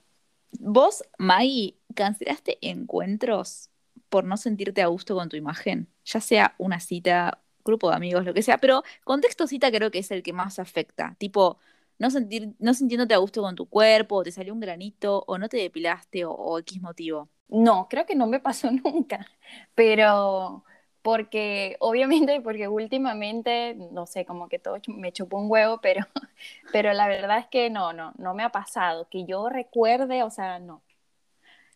[0.53, 3.70] ¿Vos, Maggie, cancelaste encuentros
[4.09, 5.88] por no sentirte a gusto con tu imagen?
[6.05, 9.98] Ya sea una cita, grupo de amigos, lo que sea, pero contexto cita creo que
[9.98, 11.16] es el que más afecta.
[11.18, 11.59] Tipo,
[11.98, 15.37] no, sentir, no sintiéndote a gusto con tu cuerpo, o te salió un granito, o
[15.37, 17.29] no te depilaste, o, o X motivo.
[17.48, 19.27] No, creo que no me pasó nunca,
[19.74, 20.64] pero
[21.08, 26.04] porque obviamente, porque últimamente, no sé, como que todo me chupó un huevo, pero,
[26.70, 30.30] pero la verdad es que no, no, no me ha pasado, que yo recuerde, o
[30.30, 30.82] sea, no.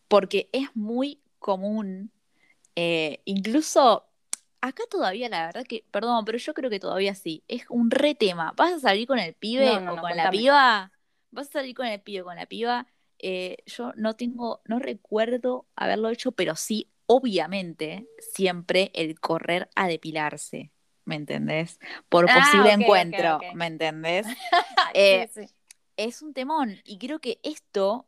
[0.07, 2.11] Porque es muy común,
[2.75, 4.05] eh, incluso
[4.61, 8.13] acá todavía, la verdad que, perdón, pero yo creo que todavía sí, es un re
[8.13, 8.53] tema.
[8.55, 10.91] ¿Vas a salir con el pibe o con la piba?
[11.31, 12.85] ¿Vas a salir con el pibe o con la piba?
[13.17, 19.87] Eh, yo no tengo, no recuerdo haberlo hecho, pero sí obviamente siempre el correr a
[19.87, 20.71] depilarse,
[21.05, 21.79] ¿me entendés?
[22.09, 24.27] Por ah, posible encuentro, ¿me entendés?
[24.95, 25.27] Eh,
[25.97, 28.05] es un temón y creo que esto,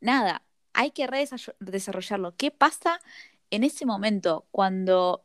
[0.00, 0.42] nada,
[0.72, 1.06] hay que
[1.58, 2.34] desarrollarlo.
[2.36, 3.00] ¿Qué pasa
[3.50, 5.24] en ese momento cuando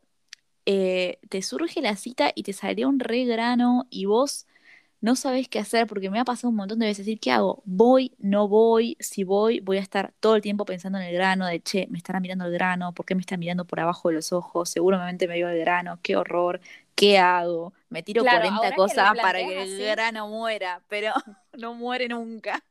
[0.65, 4.47] eh, te surge la cita y te salió un re grano y vos
[5.01, 7.61] no sabes qué hacer porque me ha pasado un montón de veces decir, ¿qué hago?
[7.65, 8.13] ¿Voy?
[8.19, 8.97] ¿No voy?
[8.99, 11.97] Si voy, voy a estar todo el tiempo pensando en el grano, de, che, me
[11.97, 14.69] estará mirando el grano, ¿por qué me está mirando por abajo de los ojos?
[14.69, 16.61] Seguramente me vio el grano, qué horror,
[16.95, 17.73] ¿qué hago?
[17.89, 21.13] Me tiro 40 cosas para que el grano muera, pero
[21.53, 22.63] no muere nunca.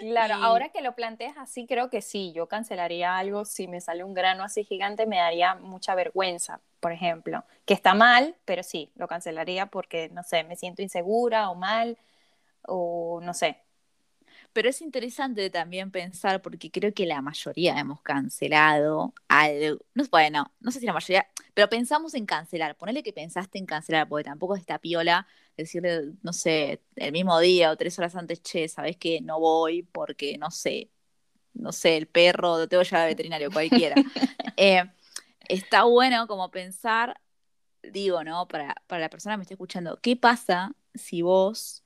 [0.00, 4.04] Claro, ahora que lo planteas así, creo que sí, yo cancelaría algo, si me sale
[4.04, 8.90] un grano así gigante me daría mucha vergüenza, por ejemplo, que está mal, pero sí,
[8.96, 11.98] lo cancelaría porque, no sé, me siento insegura o mal,
[12.62, 13.62] o no sé,
[14.52, 19.84] pero es interesante también pensar, porque creo que la mayoría hemos cancelado algo.
[19.94, 22.76] No, bueno, no sé si la mayoría, pero pensamos en cancelar.
[22.76, 27.38] Ponele que pensaste en cancelar, porque tampoco es esta piola decirle, no sé, el mismo
[27.40, 30.90] día o tres horas antes, che, sabes que no voy porque, no sé,
[31.54, 33.96] no sé, el perro, lo tengo ya de veterinario, cualquiera.
[34.60, 34.82] Eh,
[35.48, 37.20] está bueno como pensar,
[37.82, 38.48] digo, ¿no?
[38.48, 41.84] Para, para la persona que me está escuchando, ¿qué pasa si vos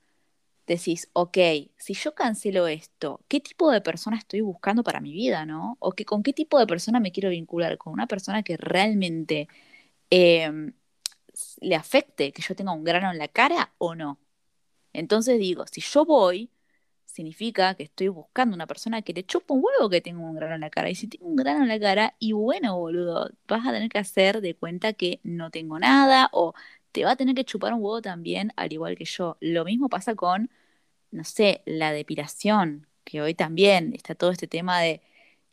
[0.67, 1.37] decís, ok,
[1.77, 5.77] si yo cancelo esto, ¿qué tipo de persona estoy buscando para mi vida, no?
[5.79, 9.47] O que, con qué tipo de persona me quiero vincular, con una persona que realmente
[10.09, 10.73] em,
[11.61, 14.19] le afecte que yo tenga un grano en la cara o no.
[14.93, 16.51] Entonces digo, si yo voy,
[17.05, 20.55] significa que estoy buscando una persona que le chupa un huevo que tenga un grano
[20.55, 20.89] en la cara.
[20.89, 23.99] Y si tengo un grano en la cara, y bueno, boludo, vas a tener que
[23.99, 26.53] hacer de cuenta que no tengo nada o
[26.93, 29.37] te va a tener que chupar un huevo también, al igual que yo.
[29.41, 30.49] Lo mismo pasa con,
[31.11, 35.01] no sé, la depilación, que hoy también está todo este tema de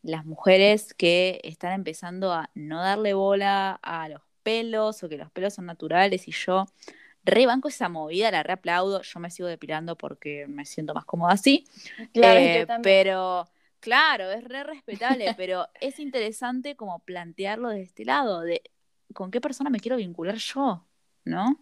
[0.03, 5.31] las mujeres que están empezando a no darle bola a los pelos o que los
[5.33, 6.67] pelos son naturales y yo
[7.25, 11.67] rebanco esa movida, la reaplaudo, yo me sigo depilando porque me siento más cómoda así.
[12.13, 13.49] Claro, eh, pero
[13.81, 18.63] claro, es re respetable, pero es interesante como plantearlo de este lado, de
[19.15, 20.87] con qué persona me quiero vincular yo.
[21.25, 21.57] ¿No?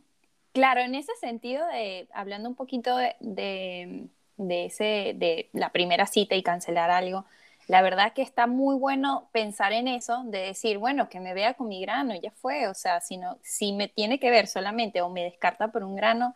[0.52, 6.34] Claro, en ese sentido, de, hablando un poquito de, de, ese, de la primera cita
[6.34, 7.24] y cancelar algo,
[7.68, 11.54] la verdad que está muy bueno pensar en eso, de decir, bueno, que me vea
[11.54, 15.10] con mi grano, ya fue, o sea, si, si me tiene que ver solamente o
[15.10, 16.34] me descarta por un grano,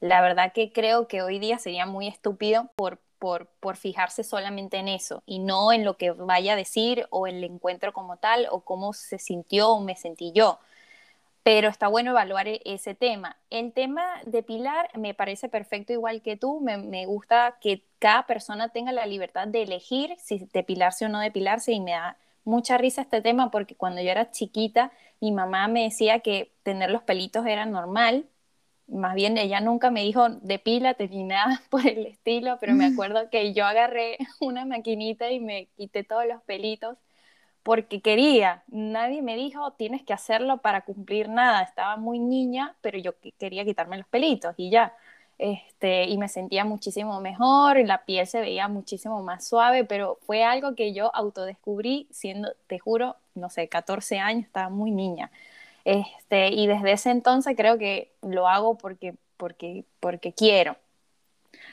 [0.00, 4.78] la verdad que creo que hoy día sería muy estúpido por, por, por, fijarse solamente
[4.78, 8.48] en eso y no en lo que vaya a decir o el encuentro como tal
[8.50, 10.58] o cómo se sintió o me sentí yo
[11.42, 13.36] pero está bueno evaluar e-, ese tema.
[13.50, 18.70] El tema de Pilar me parece perfecto igual que tú, me, gusta que cada persona
[18.70, 23.02] tenga la libertad de elegir si depilarse o no depilarse y me da mucha risa
[23.02, 27.46] este tema porque cuando yo era chiquita mi mamá me decía que tener los pelitos
[27.46, 28.26] era normal,
[28.86, 33.30] más bien ella nunca me dijo depílate ni nada por el estilo, pero me acuerdo
[33.30, 36.96] que yo agarré una maquinita y me quité todos los pelitos
[37.62, 38.62] porque quería.
[38.68, 41.62] Nadie me dijo, tienes que hacerlo para cumplir nada.
[41.62, 44.94] Estaba muy niña, pero yo quería quitarme los pelitos y ya.
[45.38, 50.18] Este, y me sentía muchísimo mejor, y la piel se veía muchísimo más suave, pero
[50.26, 55.30] fue algo que yo autodescubrí siendo, te juro, no sé, 14 años, estaba muy niña.
[55.86, 60.76] Este, y desde ese entonces creo que lo hago porque, porque, porque quiero.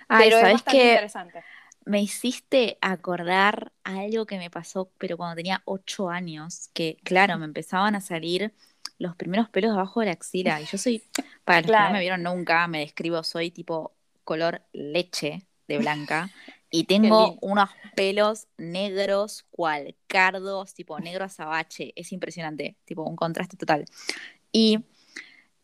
[0.08, 1.44] pero es bastante interesante
[1.88, 7.46] me hiciste acordar algo que me pasó, pero cuando tenía ocho años, que claro, me
[7.46, 8.54] empezaban a salir
[9.00, 10.62] los primeros pelos debajo de la axila.
[10.62, 11.04] Y yo soy,
[11.46, 16.30] para los que no me vieron nunca, me describo, soy tipo color leche de blanca.
[16.70, 21.94] Y tengo unos pelos negros, cual cardos, tipo negro azabache.
[21.96, 23.86] Es impresionante, tipo un contraste total.
[24.52, 24.84] Y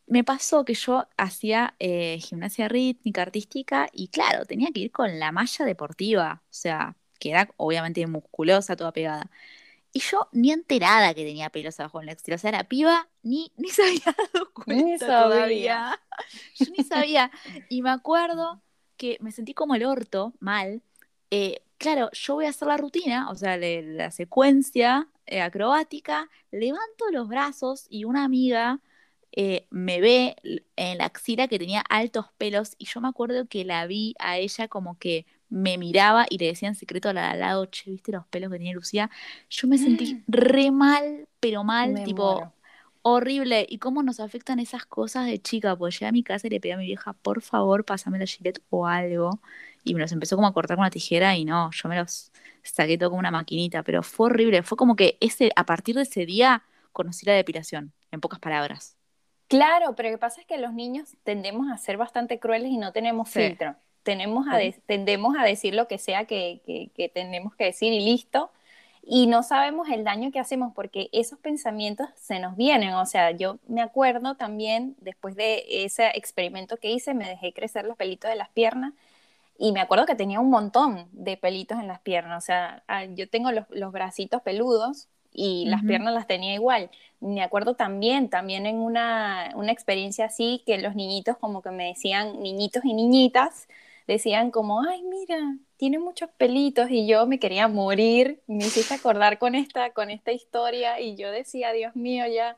[0.07, 5.19] me pasó que yo hacía eh, gimnasia rítmica, artística, y claro, tenía que ir con
[5.19, 9.29] la malla deportiva, o sea, que era obviamente musculosa, toda pegada.
[9.93, 13.07] Y yo ni enterada que tenía pelos abajo en la axila, o sea, la piba
[13.21, 15.99] ni, ni se había dado cuenta todavía.
[16.55, 17.31] Yo ni sabía.
[17.69, 18.61] Y me acuerdo
[18.97, 20.81] que me sentí como el orto, mal.
[21.31, 27.09] Eh, claro, yo voy a hacer la rutina, o sea, la secuencia eh, acrobática, levanto
[27.11, 28.79] los brazos y una amiga
[29.35, 30.35] eh, me ve
[30.75, 34.37] en la axila que tenía altos pelos y yo me acuerdo que la vi a
[34.37, 38.25] ella como que me miraba y le decía en secreto al lado, che, ¿viste los
[38.27, 39.09] pelos que tenía Lucía?
[39.49, 42.53] Yo me sentí re mal, pero mal, tipo
[43.01, 43.65] horrible.
[43.69, 45.75] ¿Y cómo nos afectan esas cosas de chica?
[45.75, 48.25] Pues llegué a mi casa y le pedí a mi vieja, por favor, pásame la
[48.25, 49.41] gilet o algo.
[49.83, 52.31] Y me los empezó como a cortar con la tijera y no, yo me los
[52.63, 54.63] saqué todo como una maquinita, pero fue horrible.
[54.63, 58.97] Fue como que ese, a partir de ese día conocí la depilación, en pocas palabras.
[59.53, 62.77] Claro, pero lo que pasa es que los niños tendemos a ser bastante crueles y
[62.77, 63.75] no tenemos filtro.
[64.01, 68.51] Tenemos a tendemos a decir lo que sea que, que, tenemos que decir y listo.
[69.03, 72.95] y no sabemos el daño que hacemos porque esos pensamientos se nos vienen.
[72.95, 77.85] O sea, yo me acuerdo también, después de ese experimento que hice, me dejé crecer
[77.85, 78.93] los pelitos de las piernas
[79.59, 82.43] y me acuerdo que tenía un montón de pelitos en las piernas.
[82.43, 86.89] O sea, ah, yo tengo los, los bracitos peludos y las piernas las tenía igual.
[87.19, 91.87] Me acuerdo también, también en una, una experiencia así, que los niñitos como que me
[91.87, 93.67] decían, niñitos y niñitas,
[94.07, 95.37] decían como, ay, mira,
[95.77, 100.31] tiene muchos pelitos y yo me quería morir, me hiciste acordar con esta, con esta
[100.31, 102.57] historia y yo decía, Dios mío, ya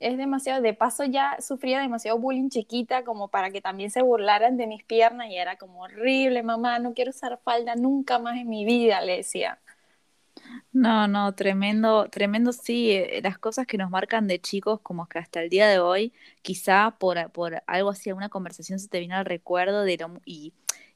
[0.00, 4.56] es demasiado, de paso ya sufría demasiado bullying chiquita como para que también se burlaran
[4.56, 8.48] de mis piernas y era como horrible, mamá, no quiero usar falda nunca más en
[8.48, 9.60] mi vida, le decía.
[10.72, 15.18] No, no, tremendo, tremendo, sí, eh, las cosas que nos marcan de chicos, como que
[15.18, 19.16] hasta el día de hoy, quizá por, por algo así, alguna conversación se te vino
[19.16, 20.52] al recuerdo de lo, y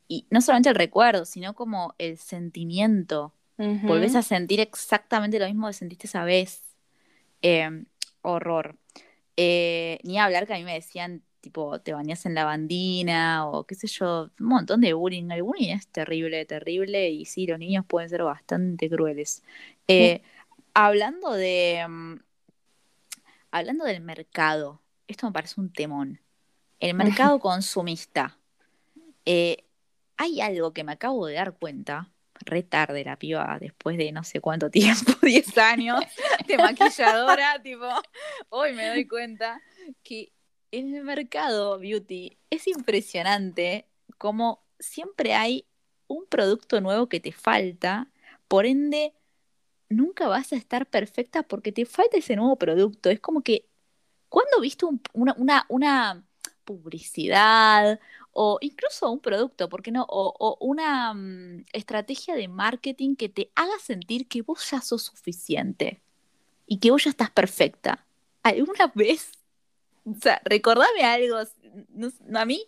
[0.09, 3.35] y no solamente el recuerdo, sino como el sentimiento.
[3.59, 6.63] Volvés a sentir exactamente lo mismo que sentiste esa vez.
[7.43, 7.87] Em,
[8.23, 8.77] horror.
[9.37, 13.75] Eh, ni hablar que a mí me decían, tipo, te bañas en lavandina o qué
[13.75, 15.31] sé yo, un montón de bullying.
[15.31, 19.43] El bullying es terrible, terrible y sí, los niños pueden ser bastante crueles.
[19.87, 20.23] Eh,
[20.75, 21.85] hablando de...
[21.89, 22.17] Mm,
[23.51, 26.21] hablando del mercado, esto me parece un temón.
[26.81, 28.39] El mercado consumista.
[29.25, 29.65] Eh,
[30.17, 32.11] hay algo que me acabo de dar cuenta,
[32.41, 36.05] re tarde la piba, después de no sé cuánto tiempo, 10 años
[36.47, 37.89] de maquilladora, tipo,
[38.51, 39.61] hoy me doy cuenta
[40.03, 40.33] que
[40.71, 43.87] el mercado beauty es impresionante
[44.19, 45.67] como siempre hay
[46.09, 48.11] un producto nuevo que te falta,
[48.49, 49.15] por ende
[49.89, 53.11] nunca vas a estar perfecta porque te falta ese nuevo producto.
[53.11, 53.67] Es como que,
[54.29, 56.25] ¿cuándo viste una
[56.65, 58.01] publicidad
[58.33, 60.07] o incluso un producto, ¿por qué no?
[60.09, 66.01] O, una mm, estrategia de marketing que te haga sentir que vos ya sos suficiente
[66.67, 68.07] y que vos ya estás perfecta.
[68.43, 69.33] ¿Alguna vez?
[70.11, 71.37] O sea, recordame algo.
[71.39, 72.67] a mí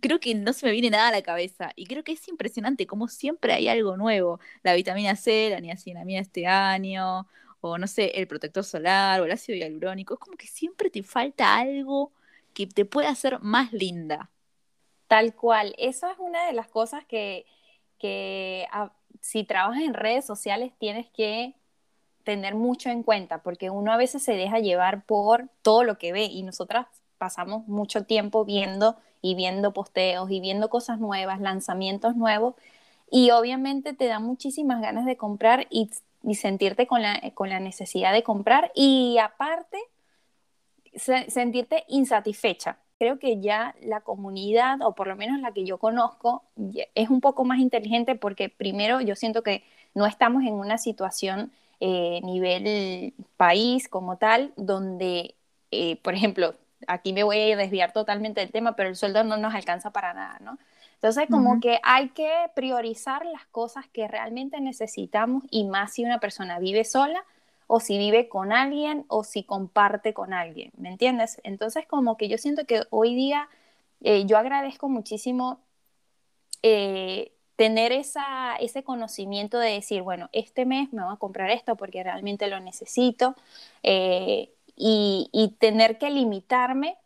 [0.00, 2.86] creo que no se me viene nada a la cabeza y creo que es impresionante
[2.86, 4.40] como siempre hay algo nuevo.
[4.62, 7.26] La vitamina C, la niacinamida este año,
[7.60, 10.14] o no sé, el protector solar o el ácido hialurónico.
[10.14, 12.12] Es como que siempre te falta algo
[12.54, 14.30] que te pueda hacer más linda.
[15.06, 15.74] Tal cual.
[15.78, 17.46] Eso es una de las cosas que,
[18.72, 21.54] ah, si trabajas en redes sociales tienes que
[22.24, 26.12] tener mucho en cuenta, porque uno a veces se deja llevar por todo lo que
[26.12, 26.86] ve y nosotras
[27.18, 32.54] pasamos mucho tiempo viendo y viendo posteos y viendo cosas nuevas, lanzamientos nuevos,
[33.10, 35.90] y obviamente te da muchísimas ganas de comprar y,
[36.34, 39.78] sentirte con la, con la necesidad de comprar y aparte
[40.94, 42.78] sentirte insatisfecha.
[42.98, 46.44] Creo que ya la comunidad, o por lo menos la que yo conozco,
[46.94, 49.64] es un poco más inteligente porque primero yo siento que
[49.94, 51.52] no estamos en una situación
[51.84, 55.34] eh, nivel país como tal, donde,
[55.72, 56.54] eh, por ejemplo,
[56.86, 60.14] aquí me voy a desviar totalmente del tema, pero el sueldo no nos alcanza para
[60.14, 60.58] nada, ¿no?
[60.94, 66.20] Entonces, como que hay que priorizar las cosas que realmente necesitamos y más si una
[66.20, 67.24] persona vive sola
[67.66, 71.40] o si vive con alguien o si comparte con alguien, ¿me entiendes?
[71.42, 73.48] Entonces como que yo siento que hoy día
[74.02, 75.58] eh, yo agradezco muchísimo
[76.62, 77.32] eh,
[77.62, 82.02] tener esa, ese conocimiento de decir, bueno, este mes me voy a comprar esto porque
[82.02, 83.36] realmente lo necesito
[83.84, 86.98] eh, y, y tener que limitarme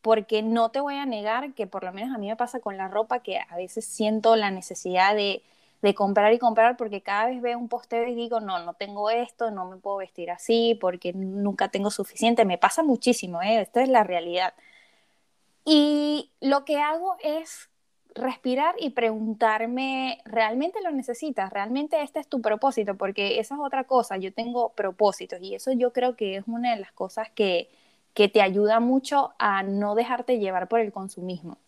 [0.00, 2.78] porque no te voy a negar que por lo menos a mí me pasa con
[2.78, 5.42] la ropa que a veces siento la necesidad de
[5.82, 9.10] de comprar y comprar porque cada vez veo un posteo y digo, no, no tengo
[9.10, 12.44] esto, no me puedo vestir así porque nunca tengo suficiente.
[12.44, 13.60] Me pasa muchísimo, ¿eh?
[13.60, 14.54] esta es la realidad.
[15.64, 17.69] Y lo que hago es
[18.14, 21.52] respirar y preguntarme, ¿realmente lo necesitas?
[21.52, 22.96] ¿Realmente este es tu propósito?
[22.96, 26.74] Porque esa es otra cosa, yo tengo propósitos y eso yo creo que es una
[26.74, 27.68] de las cosas que,
[28.14, 31.58] que te ayuda mucho a no dejarte llevar por el consumismo.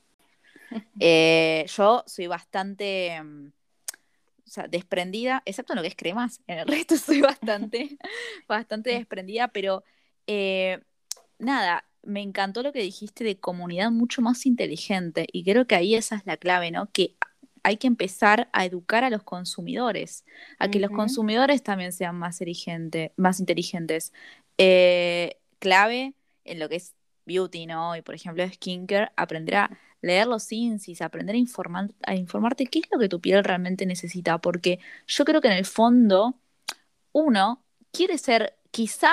[1.01, 3.49] Eh, yo soy bastante mm,
[4.71, 7.99] desprendida, excepto lo que es cremas, en el resto soy bastante,
[8.49, 9.85] bastante desprendida, pero
[10.27, 10.81] eh,
[11.39, 15.95] nada, me encantó lo que dijiste de comunidad mucho más inteligente y creo que ahí
[15.95, 16.91] esa es la clave, ¿no?
[16.93, 17.17] Que
[17.63, 20.25] hay que empezar a educar a los consumidores,
[20.59, 22.41] a que los consumidores también sean más,
[23.17, 24.13] más inteligentes.
[24.59, 26.95] Eh, clave en lo que es
[27.25, 27.95] beauty, ¿no?
[27.97, 32.81] Y por ejemplo, skincare, aprender a leer los INSIS, aprender a, informar, a informarte qué
[32.81, 36.35] es lo que tu piel realmente necesita, porque yo creo que en el fondo
[37.13, 39.13] uno quiere ser quizá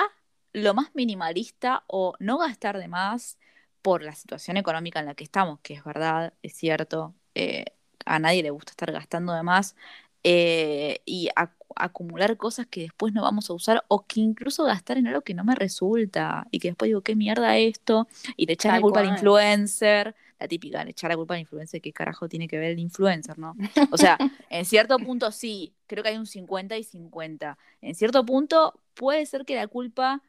[0.52, 3.38] lo más minimalista o no gastar de más
[3.82, 7.66] por la situación económica en la que estamos, que es verdad, es cierto, eh,
[8.04, 9.76] a nadie le gusta estar gastando de más,
[10.22, 11.30] eh, y
[11.76, 15.32] acumular cosas que después no vamos a usar o que incluso gastar en algo que
[15.32, 19.00] no me resulta y que después digo, qué mierda esto, y le echar la culpa
[19.00, 22.72] al influencer, la típica, le echar la culpa al influencer, qué carajo tiene que ver
[22.72, 23.56] el influencer, ¿no?
[23.90, 24.18] O sea,
[24.50, 27.56] en cierto punto sí, creo que hay un 50 y 50.
[27.80, 30.22] En cierto punto puede ser que la culpa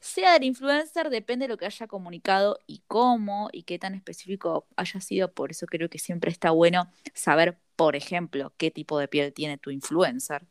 [0.00, 4.66] sea del influencer, depende de lo que haya comunicado y cómo y qué tan específico
[4.76, 5.32] haya sido.
[5.32, 9.58] Por eso creo que siempre está bueno saber, por ejemplo, qué tipo de piel tiene
[9.58, 10.46] tu influencer.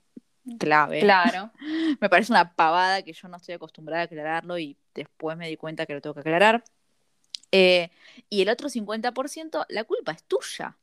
[0.60, 1.02] Clave.
[1.02, 1.52] Claro.
[2.00, 5.58] me parece una pavada que yo no estoy acostumbrada a aclararlo y después me di
[5.58, 6.64] cuenta que lo tengo que aclarar.
[7.52, 7.90] Eh,
[8.30, 10.78] y el otro 50%, la culpa es tuya.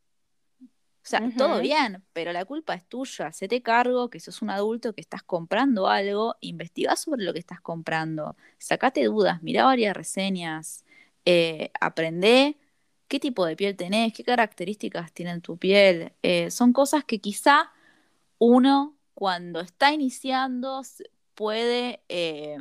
[1.04, 3.30] O sea, todo bien, pero la culpa es tuya.
[3.30, 7.60] te cargo que sos un adulto que estás comprando algo, investiga sobre lo que estás
[7.60, 10.86] comprando, sacate dudas, mira varias reseñas,
[11.26, 12.56] eh, aprende
[13.06, 16.14] qué tipo de piel tenés, qué características tiene tu piel.
[16.22, 17.70] Eh, son cosas que quizá
[18.38, 20.80] uno cuando está iniciando
[21.34, 22.56] puede, eh,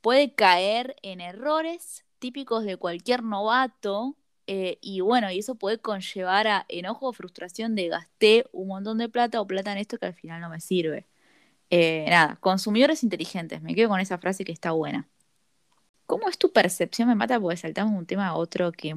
[0.00, 4.16] puede caer en errores típicos de cualquier novato
[4.52, 8.98] eh, y bueno, y eso puede conllevar a enojo o frustración de gasté un montón
[8.98, 11.06] de plata o plata en esto que al final no me sirve.
[11.70, 15.08] Eh, nada, consumidores inteligentes, me quedo con esa frase que está buena.
[16.06, 17.06] ¿Cómo es tu percepción?
[17.06, 18.92] Me mata porque saltamos un tema a otro que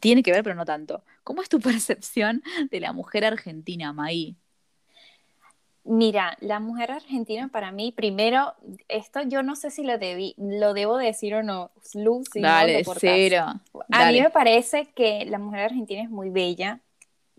[0.00, 1.04] tiene que ver, pero no tanto.
[1.22, 4.38] ¿Cómo es tu percepción de la mujer argentina, Maí?
[5.90, 8.54] Mira, la mujer argentina para mí, primero,
[8.88, 13.54] esto yo no sé si lo, debí, lo debo decir o no, Luz, Dale, cero.
[14.02, 16.80] A mí me parece que la mujer argentina es muy bella,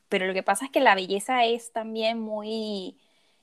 [0.09, 2.97] pero lo que pasa es que la belleza es también muy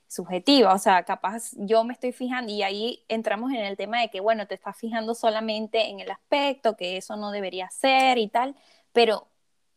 [0.08, 4.08] subjetiva, o sea, capaz yo me estoy fijando y ahí entramos en el tema de
[4.08, 8.28] que, bueno, te estás fijando solamente en el aspecto, que eso no debería ser y
[8.28, 8.54] tal,
[8.92, 9.26] pero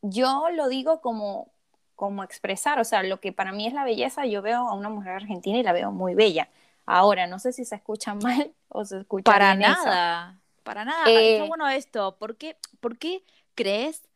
[0.01, 1.51] yo lo digo como
[1.99, 4.87] como expresar, o sea, lo que para mí es la belleza, yo veo a una
[4.87, 6.47] mujer argentina y la veo muy bella.
[6.85, 10.38] Ahora, no sé si se escucha mal o se escucha para nada,
[10.70, 11.09] para nada.
[11.09, 12.15] Eh, bueno esto.
[12.20, 13.24] ¿Por qué, ¿Por qué
[13.55, 14.07] crees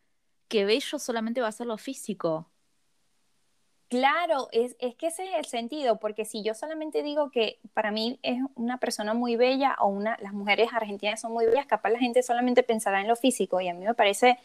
[0.49, 2.47] que bello solamente va a ser lo físico?
[3.89, 7.89] Claro, es, es, que ese es el sentido, porque si yo solamente digo que para
[7.89, 11.89] mí es una persona muy bella o una, las mujeres argentinas son muy bellas, capaz
[11.89, 14.37] la gente solamente pensará en lo físico y a mí me parece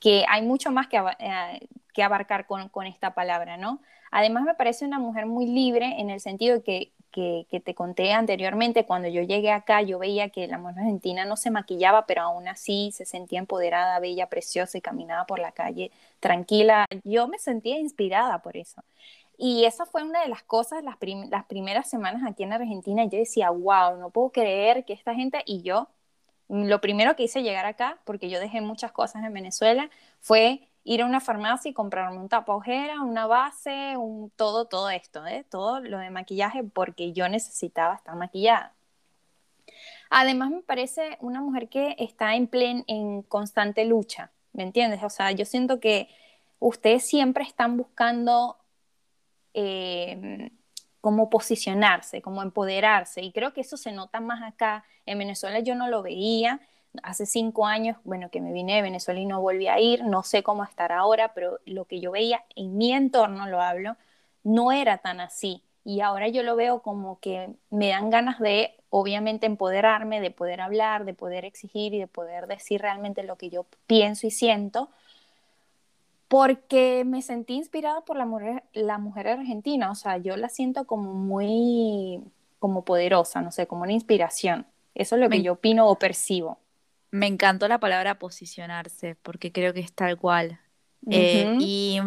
[0.00, 1.68] que hay mucho más que, eh,
[2.02, 3.80] abarcar con, esta palabra, ¿no?
[4.10, 9.08] Además me parece una mujer muy libre en el sentido que, te conté anteriormente, cuando
[9.08, 12.90] yo llegué acá, yo veía que la mujer argentina no se maquillaba, pero aún así
[12.92, 15.90] se sentía empoderada, bella, preciosa y caminaba por la calle
[16.20, 16.86] tranquila.
[17.04, 18.82] Yo me sentía inspirada por eso.
[19.36, 20.96] Y esa fue una de las cosas, las,
[21.30, 25.42] las primeras semanas aquí en Argentina, yo decía, wow, no puedo creer que esta gente,
[25.46, 25.88] y yo
[26.50, 29.88] lo primero que hice llegar acá, porque yo dejé muchas cosas en Venezuela,
[30.20, 33.94] fue ir a una farmacia y comprarme un ojera, una base,
[34.36, 35.44] todo, todo esto, ¿eh?
[35.48, 38.74] todo lo de maquillaje, porque yo necesitaba estar maquillada.
[40.08, 45.04] Además, me parece una mujer que está en, plen, en constante lucha, ¿me entiendes?
[45.04, 46.08] O sea, yo siento que
[46.58, 48.56] ustedes siempre están buscando
[49.54, 50.50] eh,
[51.00, 53.22] cómo posicionarse, cómo empoderarse.
[53.22, 54.84] Y creo que eso se nota más acá.
[55.06, 56.60] En Venezuela yo no lo veía.
[57.02, 60.24] Hace cinco años, bueno, que me vine de Venezuela y no volví a ir, no
[60.24, 63.96] sé cómo estar ahora, pero lo que yo veía en mi entorno, lo hablo,
[64.42, 65.62] no era tan así.
[65.84, 70.60] Y ahora yo lo veo como que me dan ganas de, obviamente, empoderarme, de poder
[70.60, 74.90] hablar, de poder exigir y de poder decir realmente lo que yo pienso y siento,
[76.30, 80.86] porque me sentí inspirada por la mujer, la mujer argentina, o sea, yo la siento
[80.86, 82.20] como muy,
[82.60, 84.64] como poderosa, no sé, como una inspiración.
[84.94, 86.60] Eso es lo que yo opino o percibo.
[87.10, 90.60] Me encantó la palabra posicionarse, porque creo que es tal cual.
[91.10, 91.98] Eh, y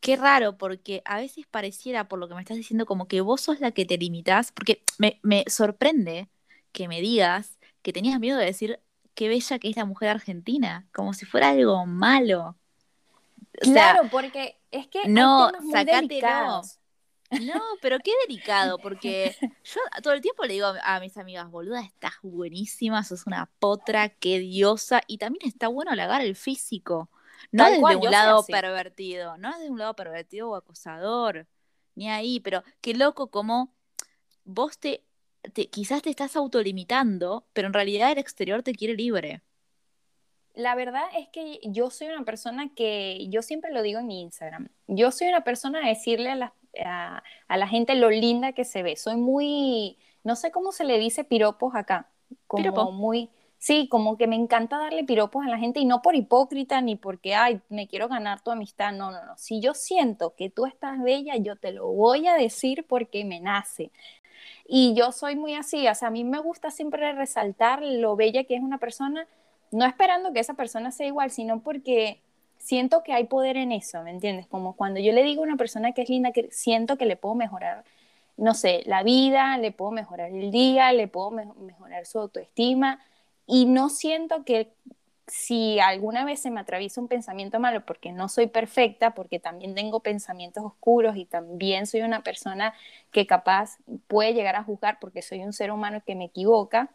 [0.00, 3.40] qué raro, porque a veces pareciera, por lo que me estás diciendo, como que vos
[3.40, 6.28] sos la que te limitas, porque me, me sorprende
[6.72, 8.80] que me digas que tenías miedo de decir
[9.14, 12.56] qué bella que es la mujer argentina, como si fuera algo malo
[13.60, 16.62] claro, porque es que no, sacátelo.
[17.40, 21.80] No, pero qué delicado, porque yo todo el tiempo le digo a mis amigas, boluda,
[21.80, 27.10] estás buenísima, sos una potra, qué diosa, y también está bueno halagar el físico,
[27.50, 31.46] no desde un lado pervertido, no desde un lado pervertido o acosador,
[31.94, 33.74] ni ahí, pero qué loco como
[34.44, 35.04] vos te,
[35.52, 39.42] te quizás te estás autolimitando, pero en realidad el exterior te quiere libre.
[40.54, 44.20] La verdad es que yo soy una persona que, yo siempre lo digo en mi
[44.20, 46.54] Instagram, yo soy una persona a decirle a la,
[47.48, 48.96] a, la gente lo linda que se ve.
[48.96, 52.08] Soy muy, no sé cómo se le dice piropos acá,
[52.46, 53.30] como muy,
[53.62, 56.96] Sí, como que me encanta darle piropos a la gente y no por hipócrita ni
[56.96, 58.92] porque, ay, me quiero ganar tu amistad.
[58.92, 59.38] No, no, no.
[59.38, 63.38] Si yo siento que tú estás bella, yo te lo voy a decir porque me
[63.38, 63.92] nace.
[64.66, 68.42] Y yo soy muy así, o sea, a mí me gusta siempre resaltar lo bella
[68.42, 69.28] que es una persona,
[69.72, 72.20] no esperando que esa persona sea igual, sino porque
[72.58, 74.46] siento que hay poder en eso, ¿me entiendes?
[74.46, 77.16] Como cuando yo le digo a una persona que es linda, que siento que le
[77.16, 77.84] puedo mejorar,
[78.36, 83.00] no sé, la vida, le puedo mejorar el día, le puedo mejorar su autoestima
[83.46, 84.72] y no siento que
[85.26, 89.74] si alguna vez se me atraviesa un pensamiento malo, porque no soy perfecta, porque también
[89.74, 92.74] tengo pensamientos oscuros y también soy una persona
[93.10, 96.90] que capaz puede llegar a juzgar porque soy un ser humano que me equivoca,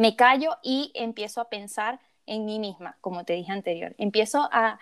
[0.00, 3.94] me callo y empiezo a pensar en mí misma, como te dije anterior.
[3.98, 4.78] Empiezo a,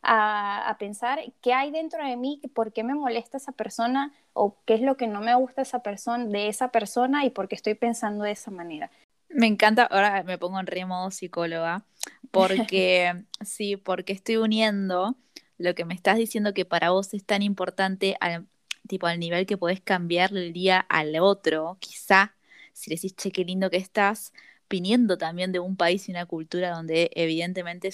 [0.00, 4.74] a, pensar qué hay dentro de mí, por qué me molesta esa persona o qué
[4.74, 7.74] es lo que no me gusta esa persona, de esa persona y por qué estoy
[7.74, 8.92] pensando de esa manera.
[9.28, 11.82] Me encanta, ahora me pongo en re modo psicóloga,
[12.30, 15.16] porque sí, porque estoy uniendo
[15.58, 18.46] lo que me estás diciendo que para vos es tan importante al
[18.86, 22.36] tipo al nivel que podés cambiarle el día al otro, quizá
[22.72, 24.32] si le decís che qué lindo que estás,
[24.70, 27.90] viniendo también de un país y una cultura donde evidentemente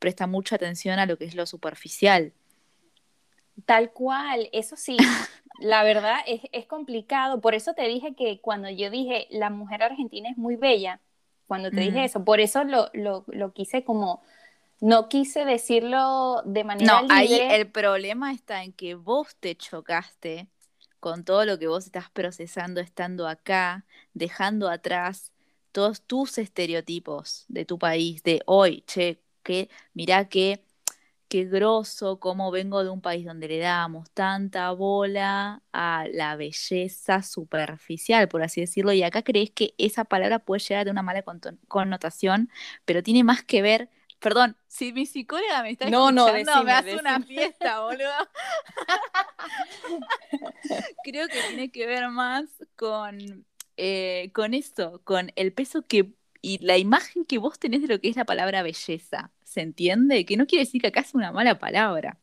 [0.00, 2.32] presta mucha atención a lo que es lo superficial.
[3.64, 4.96] Tal cual, eso sí,
[5.60, 7.40] la verdad es, complicado.
[7.40, 11.00] Por eso te dije que cuando yo dije la mujer argentina es muy bella,
[11.46, 14.22] cuando te dije eso, por eso lo, lo, quise como,
[14.80, 20.48] no quise decirlo de manera No, ahí el problema está en que vos te chocaste
[20.98, 23.84] con todo lo que vos estás procesando estando acá,
[24.14, 25.32] dejando atrás
[25.72, 30.62] todos tus estereotipos de tu país, de hoy, che, que mirá que
[31.32, 37.22] qué grosso, cómo vengo de un país donde le damos tanta bola a la belleza
[37.22, 41.24] superficial, por así decirlo, y acá crees que esa palabra puede llegar de una mala
[41.68, 42.50] connotación,
[42.84, 46.72] pero tiene más que ver, perdón, si mi psicóloga me está no, escuchando, no, me
[46.72, 48.12] hace una fiesta, boludo.
[51.04, 52.44] Creo que tiene que ver más
[52.76, 53.46] con,
[53.76, 56.12] eh, con esto, con el peso que
[56.42, 59.30] y la imagen que vos tenés de lo que es la palabra belleza.
[59.44, 60.26] ¿Se entiende?
[60.26, 62.18] Que no quiere decir que acá es una mala palabra.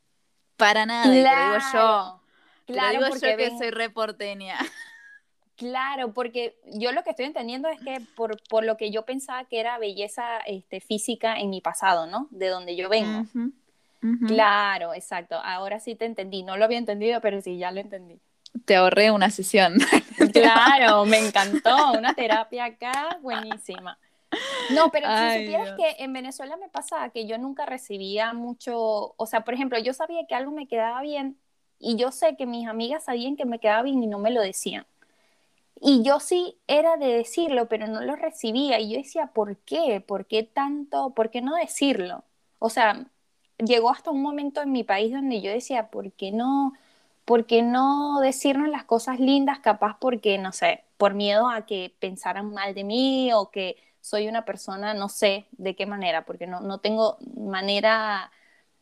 [0.58, 2.22] Para nada, lo digo yo.
[2.66, 4.58] Claro, digo yo que soy reporteña.
[5.56, 9.44] Claro, porque yo lo que estoy entendiendo es que por, por, lo que yo pensaba
[9.44, 12.30] que era belleza este, física en mi pasado, ¿no?
[12.32, 13.26] De donde yo vengo.
[14.26, 15.36] Claro, exacto.
[15.36, 16.44] Ahora sí te entendí.
[16.44, 18.22] No lo había entendido, pero sí, ya lo entendí.
[18.70, 19.80] Te ahorré una sesión.
[20.32, 21.94] Claro, me encantó.
[21.98, 23.98] Una terapia acá, buenísima.
[24.76, 29.26] No, pero si supieras que en Venezuela me pasaba que yo nunca recibía mucho, o
[29.26, 31.40] sea, por ejemplo, yo sabía que algo me quedaba bien
[31.80, 34.42] y yo sé que mis amigas sabían que me quedaba bien y no me lo
[34.42, 34.86] decían.
[35.82, 38.80] Y yo sí era de decirlo, pero no lo recibía.
[38.80, 40.00] Y yo decía, ¿por qué?
[40.00, 41.16] ¿Por qué tanto?
[41.16, 42.24] ¿Por qué no decirlo?
[42.60, 43.08] O sea,
[43.58, 46.74] llegó hasta un momento en mi país donde yo decía, ¿por qué no?
[47.30, 49.60] ¿Por qué no decirnos las cosas lindas?
[49.60, 54.28] Capaz porque, no sé, por miedo a que pensaran mal de mí o que soy
[54.28, 58.32] una persona, no sé de qué manera, porque no, no tengo manera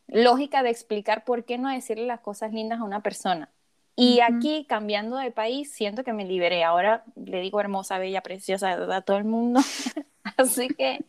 [0.06, 3.50] lógica de explicar por qué no decirle las cosas lindas a una persona.
[3.96, 6.64] Y aquí, cambiando de país, siento que me liberé.
[6.64, 9.60] Ahora le digo hermosa, bella, preciosa a todo el mundo.
[10.38, 11.04] así que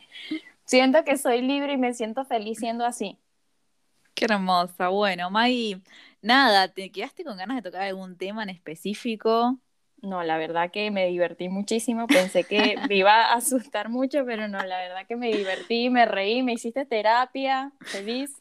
[0.66, 3.16] siento que soy libre y me siento feliz siendo así.
[4.14, 4.88] Qué hermosa.
[4.88, 5.80] Bueno, Maggie,
[6.22, 9.58] nada, ¿te quedaste con ganas de tocar algún tema en específico?
[10.02, 12.06] No, la verdad que me divertí muchísimo.
[12.06, 16.06] Pensé que me iba a asustar mucho, pero no, la verdad que me divertí, me
[16.06, 18.40] reí, me hiciste terapia, feliz.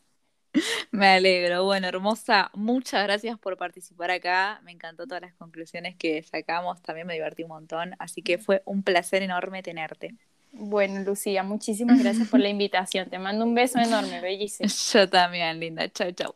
[0.91, 1.63] Me alegro.
[1.65, 4.61] Bueno, hermosa, muchas gracias por participar acá.
[4.63, 6.81] Me encantó todas las conclusiones que sacamos.
[6.81, 7.95] También me divertí un montón.
[7.99, 10.15] Así que fue un placer enorme tenerte.
[10.51, 13.09] Bueno, Lucía, muchísimas gracias por la invitación.
[13.09, 14.69] Te mando un beso enorme, bellísimo.
[14.93, 15.89] Yo también, linda.
[15.89, 16.35] Chao, chao.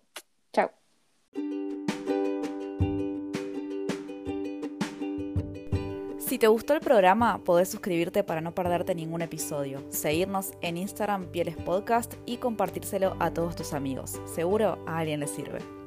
[6.33, 11.27] Si te gustó el programa, podés suscribirte para no perderte ningún episodio, seguirnos en Instagram
[11.27, 14.19] Pieles Podcast y compartírselo a todos tus amigos.
[14.25, 15.82] Seguro a alguien le sirve.